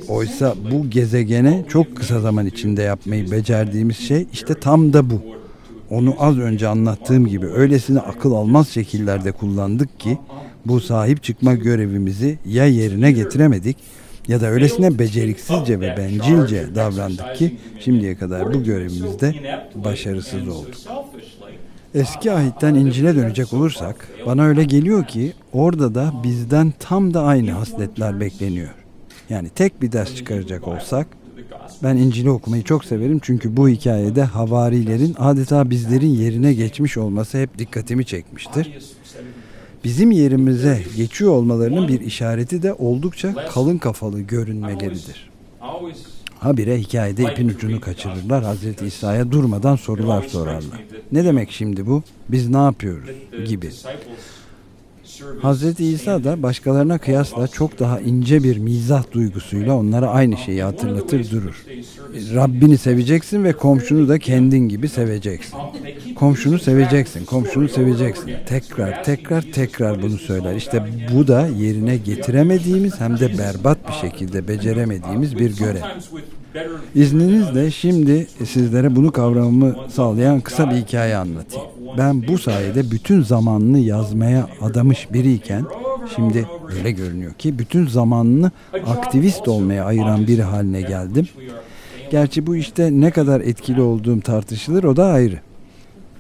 Oysa 0.09 0.55
bu 0.73 0.91
gezegene 0.91 1.65
çok 1.69 1.97
kısa 1.97 2.21
zaman 2.21 2.47
içinde 2.47 2.83
yapmayı 2.83 3.31
becerdiğimiz 3.31 3.97
şey 3.97 4.27
işte 4.33 4.55
tam 4.55 4.93
da 4.93 5.11
bu 5.11 5.23
onu 5.91 6.15
az 6.19 6.39
önce 6.39 6.69
anlattığım 6.69 7.27
gibi 7.27 7.47
öylesine 7.47 8.01
akıl 8.01 8.33
almaz 8.33 8.69
şekillerde 8.69 9.33
kullandık 9.33 10.01
ki 10.01 10.19
bu 10.67 10.81
sahip 10.81 11.23
çıkma 11.23 11.55
görevimizi 11.55 12.39
ya 12.47 12.67
yerine 12.67 13.13
getiremedik 13.13 13.77
ya 14.29 14.41
da 14.41 14.47
öylesine 14.47 14.99
beceriksizce 14.99 15.81
ve 15.81 15.97
bencilce 15.97 16.75
davrandık 16.75 17.37
ki 17.37 17.57
şimdiye 17.81 18.17
kadar 18.17 18.55
bu 18.55 18.65
görevimizde 18.65 19.35
başarısız 19.75 20.49
olduk. 20.49 20.75
Eski 21.95 22.33
ahitten 22.33 22.75
İncil'e 22.75 23.17
dönecek 23.17 23.53
olursak 23.53 24.09
bana 24.27 24.45
öyle 24.45 24.65
geliyor 24.65 25.05
ki 25.05 25.33
orada 25.53 25.95
da 25.95 26.13
bizden 26.25 26.73
tam 26.79 27.15
da 27.15 27.23
aynı 27.23 27.51
hasletler 27.51 28.21
bekleniyor. 28.21 28.75
Yani 29.31 29.49
tek 29.49 29.83
bir 29.83 29.93
ders 29.93 30.15
çıkaracak 30.15 30.69
olsak 30.69 31.07
ben 31.83 31.97
İncil'i 31.97 32.31
okumayı 32.31 32.63
çok 32.63 32.85
severim 32.85 33.21
çünkü 33.23 33.57
bu 33.57 33.69
hikayede 33.69 34.23
havarilerin 34.23 35.15
adeta 35.19 35.71
bizlerin 35.71 36.15
yerine 36.15 36.55
geçmiş 36.55 36.97
olması 36.97 37.39
hep 37.39 37.59
dikkatimi 37.59 38.05
çekmiştir. 38.05 38.79
Bizim 39.85 40.11
yerimize 40.11 40.83
geçiyor 40.97 41.33
olmalarının 41.33 41.89
bir 41.89 42.01
işareti 42.01 42.63
de 42.63 42.73
oldukça 42.73 43.35
kalın 43.49 43.79
kafalı 43.79 44.21
görünmeleridir. 44.21 45.31
Habire 46.39 46.79
hikayede 46.79 47.23
ipin 47.23 47.49
ucunu 47.49 47.81
kaçırırlar. 47.81 48.45
Hazreti 48.45 48.87
İsa'ya 48.87 49.33
durmadan 49.33 49.77
sorular 49.77 50.23
sorarlar. 50.23 50.85
Ne 51.13 51.25
demek 51.25 51.51
şimdi 51.51 51.87
bu? 51.87 52.03
Biz 52.29 52.49
ne 52.49 52.57
yapıyoruz? 52.57 53.11
gibi. 53.49 53.71
Hazreti 55.43 55.85
İsa 55.85 56.25
da 56.25 56.43
başkalarına 56.43 56.99
kıyasla 56.99 57.49
çok 57.49 57.79
daha 57.79 58.01
ince 58.01 58.43
bir 58.43 58.59
mizah 58.59 59.13
duygusuyla 59.13 59.75
onlara 59.75 60.09
aynı 60.09 60.37
şeyi 60.37 60.63
hatırlatır 60.63 61.31
durur. 61.31 61.65
Rabbini 62.35 62.79
seveceksin 62.79 63.45
ve 63.45 63.53
komşunu 63.53 64.09
da 64.09 64.19
kendin 64.19 64.69
gibi 64.69 64.89
seveceksin. 64.89 65.59
Komşunu 66.15 66.59
seveceksin, 66.59 67.25
komşunu 67.25 67.69
seveceksin. 67.69 68.33
Tekrar, 68.47 69.05
tekrar, 69.05 69.43
tekrar 69.43 70.03
bunu 70.03 70.19
söyler. 70.19 70.55
İşte 70.55 70.83
bu 71.15 71.29
da 71.29 71.47
yerine 71.47 71.97
getiremediğimiz 71.97 73.01
hem 73.01 73.21
de 73.21 73.39
berbat 73.39 73.79
bir 73.89 73.93
şekilde 73.93 74.49
beceremediğimiz 74.49 75.39
bir 75.39 75.57
görev. 75.57 75.83
İzninizle 76.95 77.71
şimdi 77.71 78.27
sizlere 78.47 78.97
bunu 78.97 79.13
kavramamı 79.13 79.77
sağlayan 79.91 80.41
kısa 80.41 80.71
bir 80.71 80.77
hikaye 80.77 81.17
anlatayım. 81.17 81.67
Ben 81.99 82.29
bu 82.29 82.39
sayede 82.39 82.91
bütün 82.91 83.23
zamanını 83.23 83.79
yazmaya 83.79 84.49
adamış 84.61 85.13
biriyken 85.13 85.65
şimdi 86.15 86.49
öyle 86.77 86.91
görünüyor 86.91 87.33
ki 87.33 87.59
bütün 87.59 87.87
zamanını 87.87 88.51
aktivist 88.87 89.49
olmaya 89.49 89.85
ayıran 89.85 90.27
biri 90.27 90.43
haline 90.43 90.83
geldim. 90.83 91.29
Gerçi 92.11 92.47
bu 92.47 92.57
işte 92.57 92.89
ne 92.93 93.11
kadar 93.11 93.41
etkili 93.41 93.81
olduğum 93.81 94.21
tartışılır 94.21 94.85
o 94.85 94.97
da 94.97 95.05
ayrı. 95.05 95.39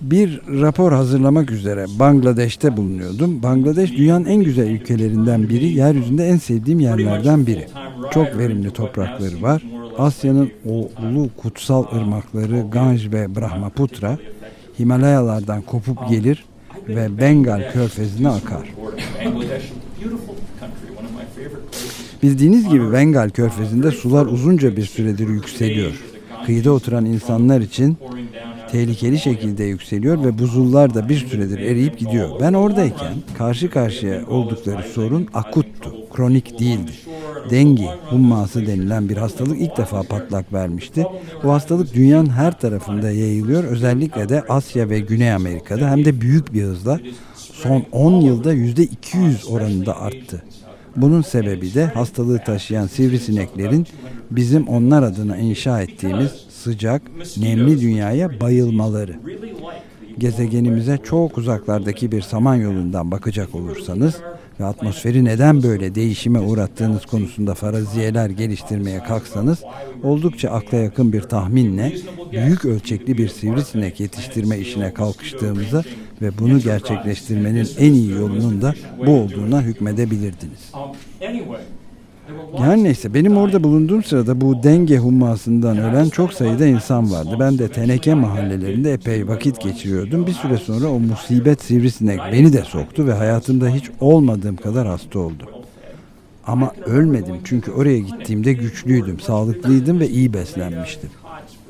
Bir 0.00 0.40
rapor 0.60 0.92
hazırlamak 0.92 1.50
üzere 1.50 1.86
Bangladeş'te 1.98 2.76
bulunuyordum. 2.76 3.42
Bangladeş 3.42 3.92
dünyanın 3.92 4.24
en 4.24 4.42
güzel 4.42 4.68
ülkelerinden 4.68 5.48
biri, 5.48 5.66
yeryüzünde 5.66 6.26
en 6.26 6.36
sevdiğim 6.36 6.80
yerlerden 6.80 7.46
biri. 7.46 7.66
Çok 8.14 8.38
verimli 8.38 8.70
toprakları 8.70 9.42
var. 9.42 9.62
Asya'nın 9.98 10.50
o 10.68 10.88
ulu 11.02 11.30
kutsal 11.36 11.84
ırmakları 11.96 12.64
Ganj 12.72 13.12
ve 13.12 13.36
Brahmaputra 13.36 14.18
Himalayalardan 14.78 15.62
kopup 15.62 16.08
gelir 16.08 16.44
ve 16.88 17.18
Bengal 17.18 17.72
körfezine 17.72 18.28
akar. 18.28 18.74
Bildiğiniz 22.22 22.68
gibi 22.68 22.92
Bengal 22.92 23.30
körfezinde 23.30 23.90
sular 23.90 24.26
uzunca 24.26 24.76
bir 24.76 24.84
süredir 24.84 25.28
yükseliyor. 25.28 25.92
Kıyıda 26.46 26.72
oturan 26.72 27.04
insanlar 27.04 27.60
için 27.60 27.96
tehlikeli 28.74 29.18
şekilde 29.18 29.64
yükseliyor 29.64 30.24
ve 30.24 30.38
buzullar 30.38 30.94
da 30.94 31.08
bir 31.08 31.26
süredir 31.26 31.58
eriyip 31.58 31.98
gidiyor. 31.98 32.30
Ben 32.40 32.52
oradayken 32.52 33.14
karşı 33.38 33.70
karşıya 33.70 34.26
oldukları 34.26 34.82
sorun 34.82 35.28
akuttu, 35.34 35.92
kronik 36.12 36.58
değildi. 36.58 36.92
Dengi 37.50 37.88
humması 38.10 38.66
denilen 38.66 39.08
bir 39.08 39.16
hastalık 39.16 39.60
ilk 39.60 39.76
defa 39.76 40.02
patlak 40.02 40.52
vermişti. 40.52 41.06
Bu 41.44 41.52
hastalık 41.52 41.94
dünyanın 41.94 42.30
her 42.30 42.60
tarafında 42.60 43.10
yayılıyor. 43.10 43.64
Özellikle 43.64 44.28
de 44.28 44.42
Asya 44.48 44.90
ve 44.90 45.00
Güney 45.00 45.32
Amerika'da 45.32 45.90
hem 45.90 46.04
de 46.04 46.20
büyük 46.20 46.54
bir 46.54 46.62
hızla 46.62 47.00
son 47.34 47.84
10 47.92 48.20
yılda 48.20 48.54
%200 48.54 49.50
oranında 49.50 50.00
arttı. 50.00 50.42
Bunun 50.96 51.22
sebebi 51.22 51.74
de 51.74 51.84
hastalığı 51.84 52.38
taşıyan 52.38 52.86
sivrisineklerin 52.86 53.86
bizim 54.30 54.68
onlar 54.68 55.02
adına 55.02 55.36
inşa 55.36 55.82
ettiğimiz 55.82 56.30
sıcak, 56.64 57.02
nemli 57.36 57.80
dünyaya 57.80 58.40
bayılmaları. 58.40 59.16
Gezegenimize 60.18 60.98
çok 61.04 61.38
uzaklardaki 61.38 62.12
bir 62.12 62.22
samanyolundan 62.22 63.10
bakacak 63.10 63.54
olursanız 63.54 64.14
ve 64.60 64.64
atmosferi 64.64 65.24
neden 65.24 65.62
böyle 65.62 65.94
değişime 65.94 66.40
uğrattığınız 66.40 67.06
konusunda 67.06 67.54
faraziyeler 67.54 68.30
geliştirmeye 68.30 69.02
kalksanız 69.02 69.58
oldukça 70.02 70.50
akla 70.50 70.78
yakın 70.78 71.12
bir 71.12 71.22
tahminle 71.22 71.92
büyük 72.32 72.64
ölçekli 72.64 73.18
bir 73.18 73.28
sivrisinek 73.28 74.00
yetiştirme 74.00 74.58
işine 74.58 74.94
kalkıştığımıza 74.94 75.82
ve 76.22 76.38
bunu 76.38 76.60
gerçekleştirmenin 76.60 77.68
en 77.78 77.92
iyi 77.92 78.10
yolunun 78.10 78.62
da 78.62 78.74
bu 79.06 79.10
olduğuna 79.10 79.62
hükmedebilirdiniz. 79.62 80.72
Her 82.56 82.76
neyse 82.76 83.14
benim 83.14 83.36
orada 83.36 83.64
bulunduğum 83.64 84.02
sırada 84.02 84.40
bu 84.40 84.62
denge 84.62 84.98
hummasından 84.98 85.78
ölen 85.78 86.08
çok 86.08 86.32
sayıda 86.32 86.66
insan 86.66 87.12
vardı. 87.12 87.36
Ben 87.40 87.58
de 87.58 87.68
teneke 87.68 88.14
mahallelerinde 88.14 88.92
epey 88.92 89.28
vakit 89.28 89.60
geçiriyordum. 89.60 90.26
Bir 90.26 90.32
süre 90.32 90.56
sonra 90.56 90.86
o 90.88 90.98
musibet 90.98 91.62
sivrisinek 91.62 92.20
beni 92.32 92.52
de 92.52 92.62
soktu 92.62 93.06
ve 93.06 93.12
hayatımda 93.12 93.68
hiç 93.68 93.90
olmadığım 94.00 94.56
kadar 94.56 94.86
hasta 94.86 95.18
oldum. 95.18 95.48
Ama 96.46 96.72
ölmedim 96.86 97.36
çünkü 97.44 97.70
oraya 97.70 97.98
gittiğimde 97.98 98.52
güçlüydüm, 98.52 99.20
sağlıklıydım 99.20 100.00
ve 100.00 100.08
iyi 100.08 100.34
beslenmiştim. 100.34 101.10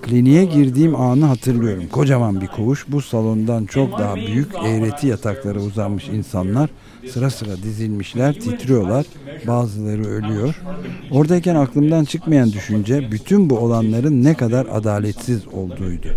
Kliniğe 0.02 0.44
girdiğim 0.44 0.96
anı 0.96 1.24
hatırlıyorum. 1.24 1.84
Kocaman 1.92 2.40
bir 2.40 2.46
koğuş, 2.46 2.84
bu 2.88 3.02
salondan 3.02 3.64
çok 3.64 3.98
daha 3.98 4.16
büyük 4.16 4.54
eğreti 4.66 5.06
yataklara 5.06 5.58
uzanmış 5.58 6.08
insanlar 6.08 6.70
sıra 7.12 7.30
sıra 7.30 7.56
dizilmişler, 7.56 8.34
titriyorlar. 8.34 9.06
Bazıları 9.46 10.06
ölüyor. 10.06 10.62
Oradayken 11.10 11.54
aklımdan 11.54 12.04
çıkmayan 12.04 12.52
düşünce 12.52 13.08
bütün 13.10 13.50
bu 13.50 13.58
olanların 13.58 14.24
ne 14.24 14.34
kadar 14.34 14.66
adaletsiz 14.72 15.48
olduğuydu. 15.48 16.08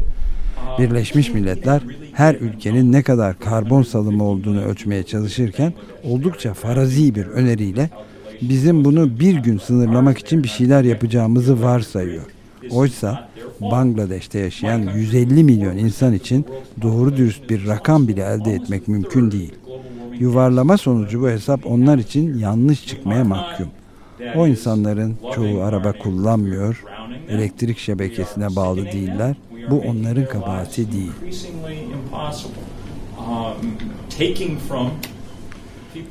Birleşmiş 0.79 1.34
Milletler 1.34 1.82
her 2.13 2.36
ülkenin 2.36 2.91
ne 2.91 3.03
kadar 3.03 3.39
karbon 3.39 3.84
salımı 3.84 4.24
olduğunu 4.24 4.62
ölçmeye 4.62 5.03
çalışırken 5.03 5.74
oldukça 6.03 6.53
farazi 6.53 7.15
bir 7.15 7.25
öneriyle 7.25 7.89
bizim 8.41 8.86
bunu 8.86 9.20
bir 9.20 9.36
gün 9.36 9.58
sınırlamak 9.58 10.17
için 10.17 10.44
bir 10.44 10.48
şeyler 10.48 10.84
yapacağımızı 10.84 11.63
varsayıyor. 11.63 12.24
Oysa 12.72 13.29
Bangladeş'te 13.62 14.39
yaşayan 14.39 14.79
150 14.96 15.44
milyon 15.44 15.77
insan 15.77 16.13
için 16.13 16.46
doğru 16.82 17.17
dürüst 17.17 17.50
bir 17.50 17.67
rakam 17.67 18.08
bile 18.08 18.24
elde 18.24 18.53
etmek 18.53 18.88
mümkün 18.88 19.32
değil. 19.32 19.53
Yuvarlama 20.20 20.78
sonucu 20.78 21.22
bu 21.22 21.30
hesap 21.30 21.66
onlar 21.66 21.98
için 21.98 22.38
yanlış 22.40 22.88
çıkmaya 22.88 23.24
mahkum. 23.24 23.68
O 24.36 24.48
insanların 24.48 25.16
çoğu 25.36 25.62
araba 25.62 25.92
kullanmıyor, 25.92 26.84
elektrik 27.30 27.78
şebekesine 27.78 28.56
bağlı 28.56 28.86
değiller. 28.86 29.36
Bu 29.70 29.80
onların 29.80 30.26
kabahati 30.26 30.92
değil. 30.92 31.12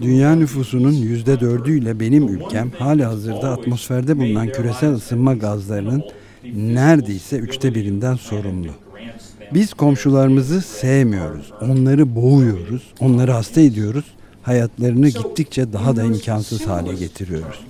Dünya 0.01 0.35
nüfusunun 0.35 0.93
yüzde 0.93 1.41
dördüyle 1.41 2.01
benim 2.01 2.29
ülkem 2.29 2.71
hali 2.79 3.05
hazırda 3.05 3.51
atmosferde 3.51 4.19
bulunan 4.19 4.49
küresel 4.49 4.93
ısınma 4.93 5.35
gazlarının 5.35 6.05
neredeyse 6.55 7.37
üçte 7.37 7.75
birinden 7.75 8.15
sorumlu. 8.15 8.71
Biz 9.55 9.75
komşularımızı 9.75 10.61
sevmiyoruz. 10.61 11.53
Onları 11.61 12.17
boğuyoruz. 12.17 12.83
Onları 13.01 13.33
hasta 13.33 13.61
ediyoruz. 13.61 14.05
Hayatlarını 14.43 15.09
gittikçe 15.09 15.73
daha 15.73 15.97
da 15.97 16.03
imkansız 16.03 16.67
hale 16.67 16.95
getiriyoruz. 16.95 17.61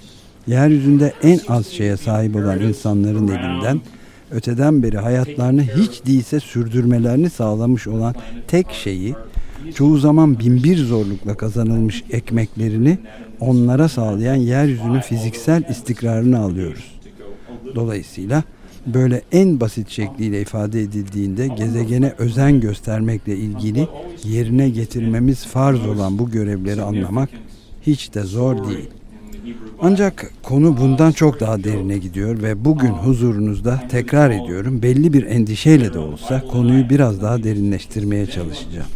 Yeryüzünde 0.47 1.13
en 1.23 1.41
az 1.49 1.67
şeye 1.67 1.97
sahip 1.97 2.37
olan 2.37 2.61
insanların 2.61 3.29
elinden 3.29 3.81
öteden 4.31 4.83
beri 4.83 4.99
hayatlarını 4.99 5.63
hiç 5.63 6.07
değilse 6.07 6.41
sürdürmelerini 6.41 7.31
sağlamış 7.31 7.87
olan 7.87 8.15
tek 8.49 8.71
şeyi 8.71 9.15
çoğu 9.75 9.99
zaman 9.99 10.39
binbir 10.39 10.77
zorlukla 10.77 11.37
kazanılmış 11.37 12.05
ekmeklerini 12.11 12.99
onlara 13.41 13.89
sağlayan 13.89 14.35
yeryüzünün 14.35 15.01
fiziksel 15.01 15.65
istikrarını 15.71 16.39
alıyoruz. 16.39 17.01
Dolayısıyla 17.75 18.43
böyle 18.87 19.23
en 19.33 19.61
basit 19.61 19.89
şekliyle 19.89 20.41
ifade 20.41 20.83
edildiğinde 20.83 21.49
gezegene 21.49 22.15
özen 22.19 22.61
göstermekle 22.61 23.37
ilgili 23.37 23.89
yerine 24.25 24.69
getirmemiz 24.69 25.47
farz 25.47 25.87
olan 25.87 26.19
bu 26.19 26.31
görevleri 26.31 26.83
anlamak 26.83 27.31
hiç 27.83 28.15
de 28.15 28.23
zor 28.23 28.69
değil. 28.69 28.89
Ancak 29.81 30.31
konu 30.43 30.77
bundan 30.77 31.13
çok 31.13 31.41
daha 31.41 31.65
derine 31.65 31.99
gidiyor 31.99 32.43
ve 32.43 32.65
bugün 32.65 32.89
huzurunuzda 32.91 33.83
tekrar 33.91 34.31
ediyorum 34.31 34.83
belli 34.83 35.13
bir 35.13 35.27
endişeyle 35.27 35.95
de 35.95 35.99
olsa 35.99 36.43
konuyu 36.53 36.91
biraz 36.91 37.23
daha 37.23 37.43
derinleştirmeye 37.43 38.27
çalışacağım. 38.27 38.87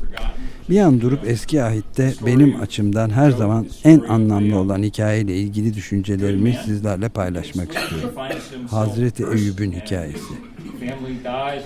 Bir 0.70 0.80
an 0.80 1.00
durup 1.00 1.20
eski 1.26 1.62
ahitte 1.62 2.14
benim 2.26 2.60
açımdan 2.60 3.10
her 3.10 3.30
zaman 3.30 3.66
en 3.84 4.00
anlamlı 4.00 4.58
olan 4.58 4.82
hikayeyle 4.82 5.36
ilgili 5.36 5.74
düşüncelerimi 5.74 6.58
sizlerle 6.64 7.08
paylaşmak 7.08 7.74
istiyorum. 7.74 8.10
Hazreti 8.70 9.24
Eyüp'ün 9.24 9.72
hikayesi. 9.72 10.34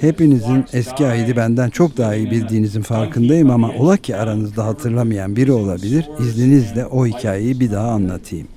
Hepinizin 0.01 0.64
eski 0.73 1.07
ahidi 1.07 1.37
benden 1.37 1.71
çok 1.71 1.97
daha 1.97 2.14
iyi 2.14 2.31
bildiğinizin 2.31 2.83
farkındayım 2.83 3.51
ama 3.51 3.71
ola 3.79 3.97
ki 3.97 4.17
aranızda 4.17 4.67
hatırlamayan 4.67 5.37
biri 5.37 5.53
olabilir. 5.53 6.11
İzninizle 6.21 6.87
o 6.87 7.07
hikayeyi 7.07 7.61
bir 7.61 7.71
daha 7.71 7.88
anlatayım. 7.88 8.49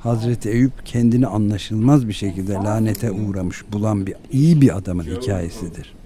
Hazreti 0.00 0.50
Eyüp 0.50 0.86
kendini 0.86 1.26
anlaşılmaz 1.26 2.08
bir 2.08 2.12
şekilde 2.12 2.52
lanete 2.52 3.10
uğramış 3.10 3.64
bulan 3.72 4.06
bir 4.06 4.14
iyi 4.32 4.60
bir 4.60 4.76
adamın 4.76 5.04
hikayesidir. 5.04 6.01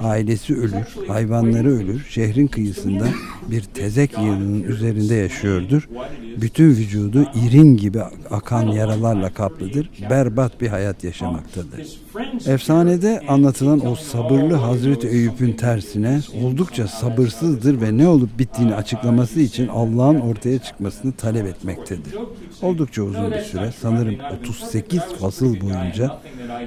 Ailesi 0.00 0.54
ölür, 0.56 1.08
hayvanları 1.08 1.68
ölür, 1.68 2.06
şehrin 2.08 2.46
kıyısında 2.46 3.04
bir 3.50 3.62
tezek 3.62 4.18
yığınının 4.18 4.62
üzerinde 4.62 5.14
yaşıyordur. 5.14 5.88
Bütün 6.36 6.68
vücudu 6.68 7.26
irin 7.34 7.76
gibi 7.76 8.00
akan 8.30 8.66
yaralarla 8.66 9.34
kaplıdır, 9.34 9.90
berbat 10.10 10.60
bir 10.60 10.68
hayat 10.68 11.04
yaşamaktadır. 11.04 11.98
Efsanede 12.46 13.20
anlatılan 13.28 13.86
o 13.86 13.94
sabırlı 13.94 14.54
Hazreti 14.54 15.08
Eyüp'ün 15.08 15.52
tersine 15.52 16.20
oldukça 16.42 16.88
sabırsızdır 16.88 17.80
ve 17.80 17.96
ne 17.96 18.08
olup 18.08 18.38
bittiğini 18.38 18.74
açıklaması 18.74 19.40
için 19.40 19.68
Allah'ın 19.68 20.20
ortaya 20.20 20.58
çıkmasını 20.58 21.12
talep 21.12 21.46
etmektedir. 21.46 22.14
Oldukça 22.62 23.02
uzun 23.02 23.30
bir 23.30 23.40
süre, 23.40 23.72
sanırım 23.80 24.16
38 24.40 25.00
fasıl 25.20 25.60
boyunca 25.60 26.20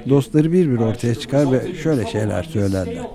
dostları 0.08 0.52
bir 0.52 0.70
bir 0.70 0.78
ortaya 0.78 1.14
çıkar 1.14 1.52
ve 1.52 1.74
şöyle 1.74 2.06
şeyler 2.06 2.42
söylerler. 2.42 3.06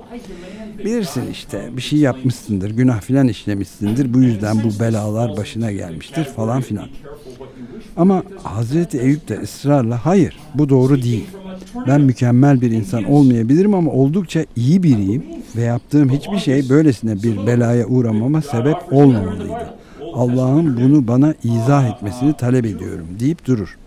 Bilirsin 0.78 1.32
işte 1.32 1.70
bir 1.78 1.82
şey 1.82 2.00
yapmışsındır, 2.00 2.70
günah 2.72 3.02
filan 3.02 3.28
işlemişsindir. 3.28 4.14
Bu 4.14 4.22
yüzden 4.22 4.58
bu 4.64 4.80
belalar 4.80 5.38
başına 5.38 5.72
gelmiştir 5.72 6.24
falan 6.24 6.62
filan. 6.62 6.88
Ama 7.98 8.24
Hazreti 8.44 9.00
Eyüp 9.00 9.30
de 9.30 9.40
ısrarla 9.40 10.06
hayır 10.06 10.38
bu 10.56 10.70
doğru 10.70 11.02
değil. 11.02 11.26
Ben 11.88 12.02
mükemmel 12.02 12.62
bir 12.62 12.72
insan 12.72 13.04
olmayabilirim 13.04 13.74
ama 13.74 13.92
oldukça 13.92 14.46
iyi 14.56 14.84
biriyim 14.84 15.24
ve 15.56 15.62
yaptığım 15.62 16.10
hiçbir 16.10 16.38
şey 16.38 16.70
böylesine 16.70 17.24
bir 17.24 17.48
belaya 17.48 17.88
uğramama 17.88 18.42
sebep 18.42 18.94
olmamalıydı. 18.94 19.74
Allah'ın 20.14 20.78
bunu 20.78 21.08
bana 21.08 21.34
izah 21.44 21.96
etmesini 21.96 22.38
talep 22.38 22.66
ediyorum 22.66 23.08
deyip 23.20 23.46
durur. 23.46 23.78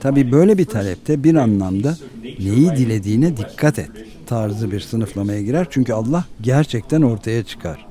Tabi 0.00 0.32
böyle 0.32 0.58
bir 0.58 0.64
talepte 0.64 1.24
bir 1.24 1.34
anlamda 1.34 1.96
neyi 2.38 2.70
dilediğine 2.70 3.36
dikkat 3.36 3.78
et 3.78 3.90
tarzı 4.30 4.72
bir 4.72 4.80
sınıflamaya 4.80 5.42
girer. 5.42 5.66
Çünkü 5.70 5.92
Allah 5.92 6.24
gerçekten 6.40 7.02
ortaya 7.02 7.42
çıkar. 7.42 7.86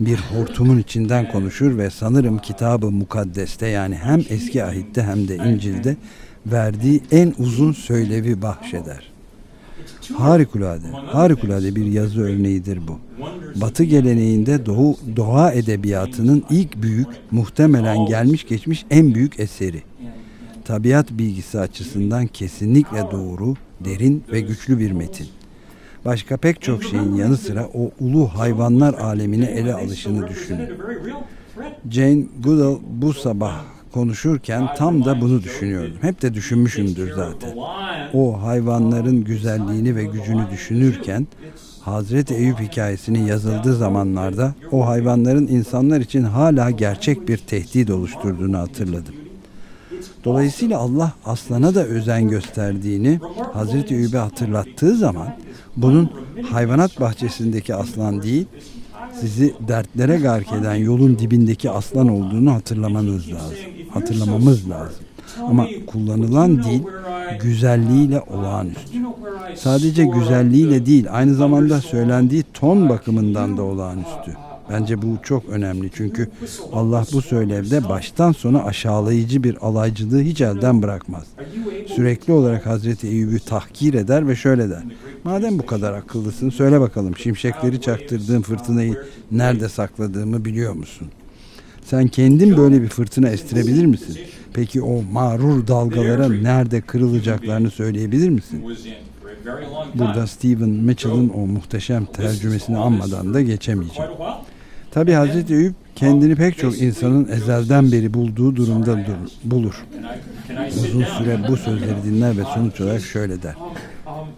Bir 0.00 0.16
hortumun 0.16 0.78
içinden 0.78 1.32
konuşur 1.32 1.78
ve 1.78 1.90
sanırım 1.90 2.38
kitabı 2.38 2.90
mukaddeste 2.90 3.66
yani 3.66 3.94
hem 3.94 4.22
eski 4.28 4.64
ahitte 4.64 5.02
hem 5.02 5.28
de 5.28 5.36
İncil'de 5.36 5.96
verdiği 6.46 7.00
en 7.12 7.34
uzun 7.38 7.72
söylevi 7.72 8.42
bahşeder. 8.42 9.10
Harikulade, 10.14 10.86
harikulade 11.06 11.76
bir 11.76 11.86
yazı 11.86 12.20
örneğidir 12.20 12.78
bu. 12.88 12.98
Batı 13.60 13.84
geleneğinde 13.84 14.66
Doğu, 14.66 14.96
doğa 15.16 15.52
edebiyatının 15.52 16.44
ilk 16.50 16.82
büyük, 16.82 17.08
muhtemelen 17.30 18.06
gelmiş 18.06 18.46
geçmiş 18.46 18.84
en 18.90 19.14
büyük 19.14 19.40
eseri. 19.40 19.82
Tabiat 20.64 21.10
bilgisi 21.10 21.60
açısından 21.60 22.26
kesinlikle 22.26 23.10
doğru, 23.12 23.54
derin 23.84 24.24
ve 24.32 24.40
güçlü 24.40 24.78
bir 24.78 24.92
metin. 24.92 25.26
Başka 26.04 26.36
pek 26.36 26.62
çok 26.62 26.84
şeyin 26.84 27.14
yanı 27.14 27.36
sıra 27.36 27.68
o 27.74 27.90
ulu 28.00 28.28
hayvanlar 28.28 28.94
alemini 28.94 29.44
ele 29.44 29.74
alışını 29.74 30.28
düşünün. 30.28 30.68
Jane 31.90 32.24
Goodall 32.44 32.78
bu 32.90 33.12
sabah 33.12 33.62
konuşurken 33.92 34.68
tam 34.76 35.04
da 35.04 35.20
bunu 35.20 35.42
düşünüyordum. 35.42 35.96
Hep 36.00 36.22
de 36.22 36.34
düşünmüşümdür 36.34 37.12
zaten. 37.14 37.56
O 38.14 38.42
hayvanların 38.42 39.24
güzelliğini 39.24 39.96
ve 39.96 40.04
gücünü 40.04 40.50
düşünürken 40.50 41.26
Hazreti 41.80 42.34
Eyüp 42.34 42.60
hikayesinin 42.60 43.26
yazıldığı 43.26 43.74
zamanlarda 43.74 44.54
o 44.72 44.86
hayvanların 44.86 45.46
insanlar 45.46 46.00
için 46.00 46.22
hala 46.22 46.70
gerçek 46.70 47.28
bir 47.28 47.36
tehdit 47.36 47.90
oluşturduğunu 47.90 48.58
hatırladım. 48.58 49.14
Dolayısıyla 50.24 50.78
Allah 50.78 51.12
aslana 51.24 51.74
da 51.74 51.84
özen 51.84 52.28
gösterdiğini 52.28 53.20
Hazreti 53.52 53.94
Eyüp'e 53.94 54.18
hatırlattığı 54.18 54.96
zaman 54.96 55.36
bunun 55.76 56.10
hayvanat 56.50 57.00
bahçesindeki 57.00 57.74
aslan 57.74 58.22
değil, 58.22 58.46
sizi 59.20 59.54
dertlere 59.68 60.16
gark 60.16 60.52
eden 60.52 60.74
yolun 60.74 61.18
dibindeki 61.18 61.70
aslan 61.70 62.08
olduğunu 62.08 62.54
hatırlamanız 62.54 63.32
lazım. 63.32 63.56
Hatırlamamız 63.90 64.70
lazım. 64.70 65.04
Ama 65.42 65.66
kullanılan 65.86 66.62
dil 66.62 66.82
güzelliğiyle 67.42 68.20
olağanüstü. 68.20 68.98
Sadece 69.54 70.04
güzelliğiyle 70.04 70.86
değil, 70.86 71.06
aynı 71.10 71.34
zamanda 71.34 71.80
söylendiği 71.80 72.44
ton 72.54 72.88
bakımından 72.88 73.56
da 73.56 73.62
olağanüstü. 73.62 74.36
Bence 74.72 75.02
bu 75.02 75.16
çok 75.22 75.48
önemli 75.48 75.90
çünkü 75.94 76.30
Allah 76.72 77.04
bu 77.12 77.22
söylevde 77.22 77.88
baştan 77.88 78.32
sona 78.32 78.64
aşağılayıcı 78.64 79.44
bir 79.44 79.56
alaycılığı 79.66 80.20
hiç 80.20 80.40
elden 80.40 80.82
bırakmaz. 80.82 81.24
Sürekli 81.86 82.32
olarak 82.32 82.66
Hazreti 82.66 83.06
Eyüp'ü 83.08 83.40
tahkir 83.40 83.94
eder 83.94 84.28
ve 84.28 84.36
şöyle 84.36 84.70
der. 84.70 84.82
Madem 85.24 85.58
bu 85.58 85.66
kadar 85.66 85.92
akıllısın 85.92 86.50
söyle 86.50 86.80
bakalım 86.80 87.16
şimşekleri 87.16 87.80
çaktırdığın 87.80 88.42
fırtınayı 88.42 89.02
nerede 89.30 89.68
sakladığımı 89.68 90.44
biliyor 90.44 90.72
musun? 90.72 91.08
Sen 91.84 92.08
kendin 92.08 92.56
böyle 92.56 92.82
bir 92.82 92.88
fırtına 92.88 93.28
estirebilir 93.28 93.86
misin? 93.86 94.18
Peki 94.52 94.82
o 94.82 95.02
mağrur 95.02 95.66
dalgalara 95.66 96.28
nerede 96.28 96.80
kırılacaklarını 96.80 97.70
söyleyebilir 97.70 98.28
misin? 98.28 98.64
Burada 99.94 100.26
Stephen 100.26 100.68
Mitchell'ın 100.68 101.28
o 101.28 101.46
muhteşem 101.46 102.04
tercümesini 102.04 102.78
anmadan 102.78 103.34
da 103.34 103.40
geçemeyeceğim. 103.40 104.10
Tabi 104.90 105.12
Hazreti 105.12 105.54
Eyüp 105.54 105.74
kendini 105.96 106.36
pek 106.36 106.58
çok 106.58 106.80
insanın 106.80 107.28
ezelden 107.28 107.92
beri 107.92 108.14
bulduğu 108.14 108.56
durumda 108.56 108.96
dur, 108.96 109.30
bulur. 109.44 109.84
Uzun 110.76 111.04
süre 111.04 111.40
bu 111.48 111.56
sözleri 111.56 112.02
dinler 112.04 112.38
ve 112.38 112.42
sonuç 112.54 112.80
olarak 112.80 113.02
şöyle 113.02 113.42
der. 113.42 113.54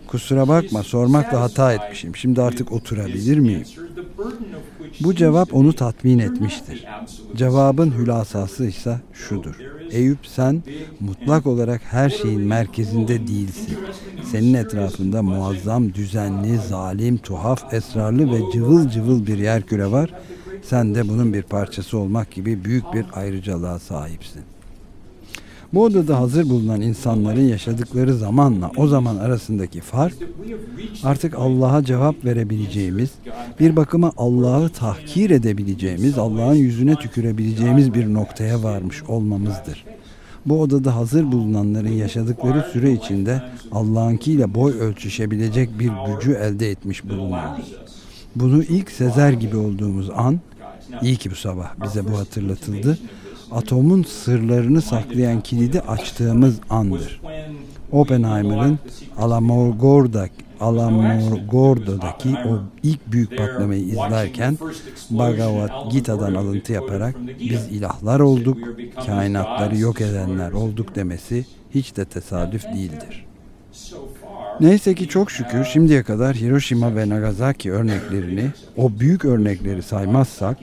Kusura 0.06 0.48
bakma 0.48 0.82
sormakla 0.82 1.40
hata 1.40 1.72
etmişim. 1.72 2.16
Şimdi 2.16 2.42
artık 2.42 2.72
oturabilir 2.72 3.38
miyim? 3.38 3.64
Bu 5.00 5.14
cevap 5.14 5.54
onu 5.54 5.72
tatmin 5.72 6.18
etmiştir. 6.18 6.86
Cevabın 7.36 7.90
hülasası 7.98 8.66
ise 8.66 9.00
şudur. 9.12 9.54
Eyüp 9.90 10.18
sen 10.26 10.62
mutlak 11.00 11.46
olarak 11.46 11.80
her 11.84 12.10
şeyin 12.10 12.40
merkezinde 12.40 13.26
değilsin. 13.26 13.78
Senin 14.30 14.54
etrafında 14.54 15.22
muazzam, 15.22 15.94
düzenli, 15.94 16.58
zalim, 16.58 17.18
tuhaf, 17.18 17.74
esrarlı 17.74 18.32
ve 18.32 18.52
cıvıl 18.52 18.88
cıvıl 18.88 19.26
bir 19.26 19.38
yer 19.38 19.62
küre 19.62 19.90
var. 19.90 20.10
Sen 20.62 20.94
de 20.94 21.08
bunun 21.08 21.32
bir 21.32 21.42
parçası 21.42 21.98
olmak 21.98 22.30
gibi 22.30 22.64
büyük 22.64 22.94
bir 22.94 23.04
ayrıcalığa 23.12 23.78
sahipsin. 23.78 24.42
Bu 25.74 25.84
odada 25.84 26.18
hazır 26.20 26.48
bulunan 26.48 26.80
insanların 26.80 27.48
yaşadıkları 27.48 28.14
zamanla 28.14 28.70
o 28.76 28.86
zaman 28.86 29.16
arasındaki 29.16 29.80
fark 29.80 30.14
artık 31.04 31.34
Allah'a 31.34 31.84
cevap 31.84 32.24
verebileceğimiz, 32.24 33.10
bir 33.60 33.76
bakıma 33.76 34.12
Allah'ı 34.16 34.68
tahkir 34.68 35.30
edebileceğimiz, 35.30 36.18
Allah'ın 36.18 36.54
yüzüne 36.54 36.94
tükürebileceğimiz 36.94 37.94
bir 37.94 38.14
noktaya 38.14 38.62
varmış 38.62 39.02
olmamızdır. 39.02 39.84
Bu 40.46 40.60
odada 40.60 40.96
hazır 40.96 41.32
bulunanların 41.32 41.92
yaşadıkları 41.92 42.66
süre 42.72 42.92
içinde 42.92 43.42
Allah'ınkiyle 43.72 44.54
boy 44.54 44.72
ölçüşebilecek 44.72 45.78
bir 45.78 45.90
gücü 46.06 46.32
elde 46.32 46.70
etmiş 46.70 47.04
bulunuyoruz. 47.04 47.74
Bunu 48.36 48.62
ilk 48.62 48.90
Sezer 48.90 49.32
gibi 49.32 49.56
olduğumuz 49.56 50.10
an, 50.10 50.40
iyi 51.02 51.16
ki 51.16 51.30
bu 51.30 51.34
sabah 51.34 51.84
bize 51.84 52.04
bu 52.08 52.18
hatırlatıldı, 52.18 52.98
atomun 53.50 54.02
sırlarını 54.02 54.82
saklayan 54.82 55.40
kilidi 55.40 55.80
açtığımız 55.80 56.54
andır. 56.70 57.20
Oppenheimer'ın 57.92 58.78
Alamogor'daki 59.16 60.34
Alamogordo'daki 60.62 62.28
o 62.28 62.60
ilk 62.82 63.12
büyük 63.12 63.38
patlamayı 63.38 63.82
izlerken 63.82 64.58
Bhagavad 65.10 65.92
Gita'dan 65.92 66.34
alıntı 66.34 66.72
yaparak 66.72 67.14
biz 67.40 67.66
ilahlar 67.68 68.20
olduk, 68.20 68.58
kainatları 69.06 69.78
yok 69.78 70.00
edenler 70.00 70.52
olduk 70.52 70.94
demesi 70.94 71.46
hiç 71.74 71.96
de 71.96 72.04
tesadüf 72.04 72.64
değildir. 72.64 73.26
Neyse 74.60 74.94
ki 74.94 75.08
çok 75.08 75.30
şükür 75.30 75.64
şimdiye 75.64 76.02
kadar 76.02 76.36
Hiroşima 76.36 76.96
ve 76.96 77.08
Nagasaki 77.08 77.72
örneklerini, 77.72 78.50
o 78.76 78.90
büyük 79.00 79.24
örnekleri 79.24 79.82
saymazsak 79.82 80.58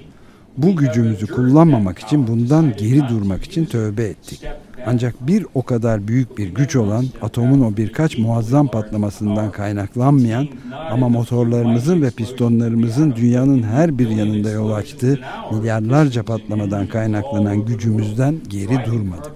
bu 0.64 0.76
gücümüzü 0.76 1.28
kullanmamak 1.28 2.00
için 2.00 2.28
bundan 2.28 2.74
geri 2.78 3.10
durmak 3.10 3.44
için 3.44 3.66
tövbe 3.66 4.04
ettik. 4.04 4.42
Ancak 4.86 5.28
bir 5.28 5.46
o 5.54 5.64
kadar 5.64 6.08
büyük 6.08 6.38
bir 6.38 6.48
güç 6.48 6.76
olan 6.76 7.06
atomun 7.22 7.62
o 7.62 7.78
birkaç 7.78 8.18
muazzam 8.18 8.68
patlamasından 8.68 9.52
kaynaklanmayan 9.52 10.48
ama 10.92 11.10
motorlarımızın 11.10 12.02
ve 12.02 12.12
pistonlarımızın 12.12 13.16
dünyanın 13.16 13.64
her 13.64 14.00
bir 14.00 14.10
yanında 14.10 14.50
yol 14.50 14.72
açtığı 14.72 15.20
milyarlarca 15.52 16.24
patlamadan 16.24 16.88
kaynaklanan 16.88 17.66
gücümüzden 17.66 18.36
geri 18.50 18.86
durmadık. 18.86 19.34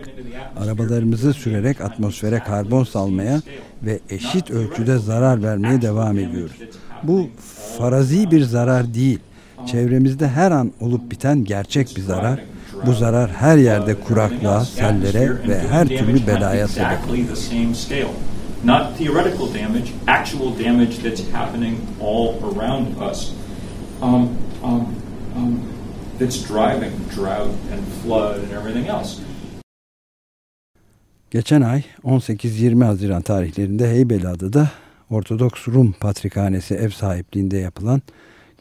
Arabalarımızı 0.57 1.33
sürerek 1.33 1.81
atmosfere 1.81 2.39
karbon 2.39 2.83
salmaya 2.83 3.41
ve 3.83 3.99
eşit 4.09 4.51
ölçüde 4.51 4.97
zarar 4.97 5.43
vermeye 5.43 5.81
devam 5.81 6.17
ediyoruz. 6.17 6.57
Bu 7.03 7.27
farazi 7.77 8.31
bir 8.31 8.41
zarar 8.41 8.93
değil 8.93 9.19
Çevremizde 9.67 10.28
her 10.28 10.52
an 10.52 10.71
olup 10.80 11.12
biten 11.12 11.43
gerçek 11.43 11.95
bir 11.95 12.02
zarar. 12.02 12.39
Bu 12.86 12.93
zarar 12.93 13.32
her 13.32 13.58
yerde 13.58 13.99
kuraklığa, 13.99 14.65
sellere 14.65 15.47
ve 15.47 15.67
her 15.67 15.88
türlü 15.88 16.28
belaya 16.28 16.67
sebep 16.67 16.97
Not 18.65 18.97
theoretical 18.97 19.47
damage, 19.47 19.91
actual 20.08 20.65
damage 20.65 20.95
that's 21.04 21.21
happening 21.34 21.78
all 22.02 22.34
around 22.43 22.88
us. 23.12 23.34
Um, 24.02 24.30
um, 24.63 24.88
um, 25.36 25.60
that's 26.19 26.47
driving 26.47 26.91
drought 27.15 27.52
and 27.73 27.82
flood 28.04 28.36
and 28.36 28.52
everything 28.52 28.88
else. 28.88 29.21
Geçen 31.32 31.62
ay 31.62 31.84
18-20 32.04 32.84
Haziran 32.86 33.21
tarihlerinde 33.21 33.89
Heybeliada'da 33.89 34.69
Ortodoks 35.10 35.67
Rum 35.67 35.91
Patrikhanesi 35.99 36.76
ev 36.76 36.89
sahipliğinde 36.89 37.58
yapılan 37.58 38.02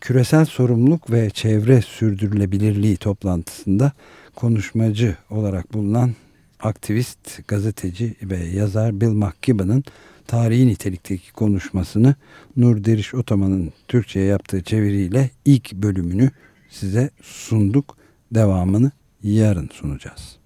küresel 0.03 0.45
sorumluluk 0.45 1.11
ve 1.11 1.31
çevre 1.31 1.83
sürdürülebilirliği 1.83 2.97
toplantısında 2.97 3.93
konuşmacı 4.35 5.17
olarak 5.31 5.73
bulunan 5.73 6.15
aktivist, 6.61 7.49
gazeteci 7.49 8.15
ve 8.23 8.37
yazar 8.37 9.01
Bill 9.01 9.13
McKibben'ın 9.13 9.85
tarihi 10.27 10.67
nitelikteki 10.67 11.33
konuşmasını 11.33 12.15
Nur 12.57 12.85
Deriş 12.85 13.15
Otoman'ın 13.15 13.73
Türkçe'ye 13.89 14.27
yaptığı 14.27 14.63
çeviriyle 14.63 15.31
ilk 15.45 15.73
bölümünü 15.73 16.31
size 16.71 17.11
sunduk. 17.23 17.97
Devamını 18.33 18.91
yarın 19.23 19.71
sunacağız. 19.73 20.42